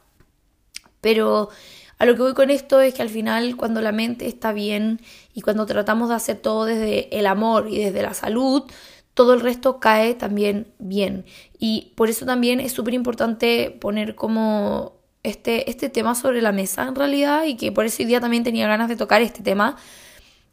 pero 1.00 1.48
a 1.98 2.06
lo 2.06 2.14
que 2.14 2.22
voy 2.22 2.34
con 2.34 2.50
esto 2.50 2.80
es 2.80 2.94
que 2.94 3.02
al 3.02 3.08
final 3.08 3.56
cuando 3.56 3.80
la 3.80 3.92
mente 3.92 4.26
está 4.26 4.52
bien 4.52 5.00
y 5.34 5.42
cuando 5.42 5.66
tratamos 5.66 6.08
de 6.08 6.14
hacer 6.14 6.38
todo 6.38 6.64
desde 6.64 7.16
el 7.18 7.26
amor 7.26 7.68
y 7.70 7.78
desde 7.78 8.02
la 8.02 8.14
salud, 8.14 8.64
todo 9.14 9.34
el 9.34 9.40
resto 9.40 9.80
cae 9.80 10.14
también 10.14 10.72
bien. 10.78 11.24
Y 11.58 11.92
por 11.96 12.08
eso 12.08 12.26
también 12.26 12.60
es 12.60 12.72
súper 12.72 12.94
importante 12.94 13.70
poner 13.80 14.14
como 14.14 14.94
este, 15.22 15.70
este 15.70 15.88
tema 15.88 16.14
sobre 16.14 16.42
la 16.42 16.52
mesa 16.52 16.88
en 16.88 16.94
realidad 16.94 17.44
y 17.44 17.56
que 17.56 17.72
por 17.72 17.84
ese 17.84 18.04
día 18.04 18.20
también 18.20 18.44
tenía 18.44 18.66
ganas 18.66 18.88
de 18.88 18.96
tocar 18.96 19.22
este 19.22 19.42
tema, 19.42 19.76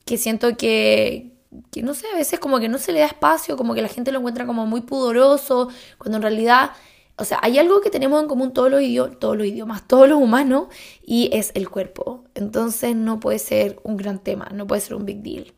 que 0.05 0.17
siento 0.17 0.57
que, 0.57 1.31
que 1.71 1.81
no 1.81 1.93
sé, 1.93 2.07
a 2.13 2.15
veces 2.15 2.39
como 2.39 2.59
que 2.59 2.69
no 2.69 2.77
se 2.77 2.91
le 2.91 2.99
da 2.99 3.05
espacio, 3.05 3.57
como 3.57 3.73
que 3.73 3.81
la 3.81 3.87
gente 3.87 4.11
lo 4.11 4.19
encuentra 4.19 4.45
como 4.45 4.65
muy 4.65 4.81
pudoroso, 4.81 5.69
cuando 5.97 6.17
en 6.17 6.23
realidad 6.23 6.71
o 7.19 7.25
sea, 7.25 7.39
hay 7.41 7.57
algo 7.57 7.81
que 7.81 7.89
tenemos 7.89 8.21
en 8.21 8.27
común 8.27 8.53
todos 8.53 8.69
los, 8.69 8.81
todos 9.19 9.35
los 9.35 9.47
idiomas, 9.47 9.87
todos 9.87 10.07
los 10.07 10.19
humanos, 10.21 10.67
y 11.03 11.31
es 11.33 11.51
el 11.55 11.67
cuerpo. 11.67 12.23
Entonces 12.35 12.95
no 12.95 13.19
puede 13.19 13.39
ser 13.39 13.79
un 13.83 13.97
gran 13.97 14.19
tema, 14.19 14.49
no 14.53 14.67
puede 14.67 14.81
ser 14.81 14.93
un 14.95 15.05
big 15.05 15.23
deal. 15.23 15.51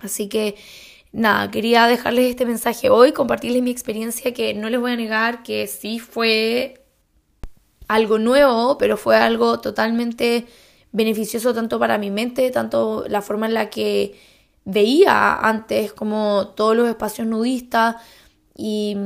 Así 0.00 0.28
que 0.28 0.56
nada, 1.12 1.50
quería 1.50 1.86
dejarles 1.86 2.30
este 2.30 2.46
mensaje 2.46 2.90
hoy, 2.90 3.12
compartirles 3.12 3.62
mi 3.62 3.70
experiencia 3.70 4.32
que 4.32 4.54
no 4.54 4.68
les 4.68 4.80
voy 4.80 4.92
a 4.92 4.96
negar 4.96 5.42
que 5.42 5.66
sí 5.66 5.98
fue 5.98 6.84
algo 7.88 8.18
nuevo, 8.18 8.78
pero 8.78 8.96
fue 8.96 9.16
algo 9.16 9.60
totalmente 9.60 10.46
beneficioso 10.92 11.54
tanto 11.54 11.78
para 11.78 11.98
mi 11.98 12.10
mente, 12.10 12.50
tanto 12.50 13.04
la 13.08 13.22
forma 13.22 13.46
en 13.46 13.54
la 13.54 13.70
que 13.70 14.18
veía 14.64 15.34
antes 15.34 15.92
como 15.92 16.48
todos 16.54 16.76
los 16.76 16.88
espacios 16.88 17.26
nudistas. 17.26 17.96
Y, 18.54 18.96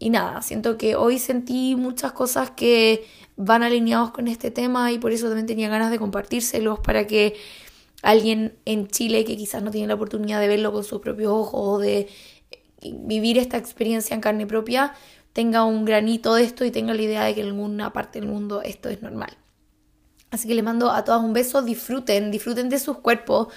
y 0.00 0.10
nada, 0.10 0.42
siento 0.42 0.76
que 0.76 0.96
hoy 0.96 1.18
sentí 1.18 1.76
muchas 1.76 2.12
cosas 2.12 2.50
que 2.50 3.06
van 3.36 3.62
alineados 3.62 4.10
con 4.10 4.28
este 4.28 4.50
tema 4.50 4.92
y 4.92 4.98
por 4.98 5.12
eso 5.12 5.26
también 5.26 5.46
tenía 5.46 5.68
ganas 5.68 5.90
de 5.90 5.98
compartírselos 5.98 6.80
para 6.80 7.06
que 7.06 7.34
alguien 8.06 8.56
en 8.64 8.86
Chile 8.86 9.24
que 9.24 9.36
quizás 9.36 9.62
no 9.62 9.72
tiene 9.72 9.88
la 9.88 9.94
oportunidad 9.94 10.40
de 10.40 10.46
verlo 10.46 10.72
con 10.72 10.84
sus 10.84 11.00
propios 11.00 11.32
ojos 11.32 11.60
o 11.60 11.78
de 11.78 12.08
vivir 12.80 13.36
esta 13.36 13.56
experiencia 13.56 14.14
en 14.14 14.20
carne 14.20 14.46
propia, 14.46 14.94
tenga 15.32 15.64
un 15.64 15.84
granito 15.84 16.34
de 16.34 16.44
esto 16.44 16.64
y 16.64 16.70
tenga 16.70 16.94
la 16.94 17.02
idea 17.02 17.24
de 17.24 17.34
que 17.34 17.40
en 17.40 17.48
alguna 17.48 17.92
parte 17.92 18.20
del 18.20 18.28
mundo 18.28 18.62
esto 18.62 18.88
es 18.88 19.02
normal. 19.02 19.36
Así 20.30 20.46
que 20.46 20.54
les 20.54 20.62
mando 20.62 20.92
a 20.92 21.02
todas 21.02 21.22
un 21.22 21.32
beso, 21.32 21.62
disfruten, 21.62 22.30
disfruten 22.30 22.68
de 22.68 22.78
sus 22.78 22.98
cuerpos, 22.98 23.48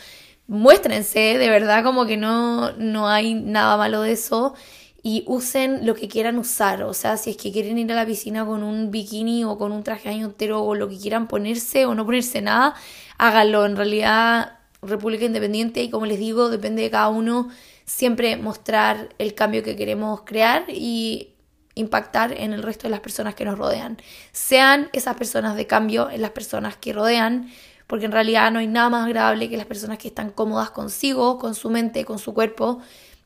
muéstrense, 0.48 1.38
de 1.38 1.50
verdad 1.50 1.84
como 1.84 2.08
que 2.08 2.18
no, 2.18 2.72
no 2.74 3.08
hay 3.08 3.36
nada 3.36 3.78
malo 3.78 4.02
de 4.02 4.14
eso 4.14 4.56
y 5.02 5.24
usen 5.28 5.86
lo 5.86 5.96
que 5.96 6.08
quieran 6.08 6.38
usar. 6.38 6.84
O 6.84 6.94
sea, 6.94 7.18
si 7.18 7.32
es 7.32 7.38
que 7.38 7.52
quieren 7.52 7.78
ir 7.78 7.92
a 7.92 7.96
la 7.96 8.06
piscina 8.06 8.46
con 8.46 8.64
un 8.64 8.92
bikini 8.92 9.44
o 9.46 9.58
con 9.58 9.72
un 9.72 9.84
traje 9.84 10.10
año 10.10 10.26
entero 10.26 10.64
o 10.64 10.76
lo 10.76 10.90
que 10.90 10.98
quieran 10.98 11.28
ponerse 11.28 11.86
o 11.86 11.96
no 11.96 12.06
ponerse 12.06 12.42
nada, 12.42 12.76
háganlo. 13.18 13.66
En 13.66 13.76
realidad, 13.76 14.60
República 14.82 15.26
Independiente, 15.26 15.82
y 15.84 15.90
como 15.90 16.06
les 16.06 16.20
digo, 16.20 16.50
depende 16.50 16.82
de 16.82 16.90
cada 16.90 17.10
uno 17.10 17.50
siempre 17.86 18.38
mostrar 18.38 19.10
el 19.18 19.34
cambio 19.34 19.64
que 19.64 19.76
queremos 19.76 20.22
crear 20.22 20.66
y 20.70 21.34
impactar 21.76 22.34
en 22.34 22.54
el 22.54 22.62
resto 22.62 22.84
de 22.84 22.92
las 22.92 23.00
personas 23.00 23.36
que 23.36 23.46
nos 23.46 23.58
rodean. 23.58 23.98
Sean 24.32 24.90
esas 24.94 25.16
personas 25.16 25.56
de 25.56 25.66
cambio 25.66 26.10
en 26.10 26.22
las 26.22 26.32
personas 26.32 26.76
que 26.76 26.94
rodean, 26.94 27.50
porque 27.88 28.06
en 28.06 28.12
realidad 28.12 28.52
no 28.52 28.60
hay 28.60 28.68
nada 28.68 28.90
más 28.90 29.06
agradable 29.06 29.50
que 29.50 29.58
las 29.58 29.66
personas 29.66 29.98
que 29.98 30.10
están 30.10 30.30
cómodas 30.30 30.70
consigo, 30.70 31.40
con 31.40 31.56
su 31.56 31.70
mente, 31.70 32.06
con 32.06 32.20
su 32.20 32.34
cuerpo 32.34 32.80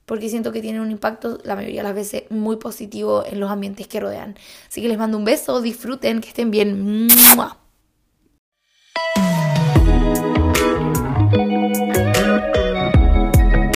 porque 0.06 0.30
siento 0.30 0.52
que 0.52 0.62
tienen 0.62 0.82
un 0.82 0.92
impacto 0.92 1.40
la 1.44 1.56
mayoría 1.56 1.82
de 1.82 1.88
las 1.88 1.96
veces 1.96 2.24
muy 2.30 2.58
positivo 2.58 3.24
en 3.26 3.40
los 3.40 3.50
ambientes 3.50 3.88
que 3.88 4.00
rodean. 4.00 4.36
Así 4.68 4.82
que 4.82 4.88
les 4.88 4.98
mando 4.98 5.18
un 5.18 5.26
beso, 5.26 5.62
disfruten, 5.62 6.22
que 6.22 6.30
estén 6.30 6.52
bien. 6.52 7.08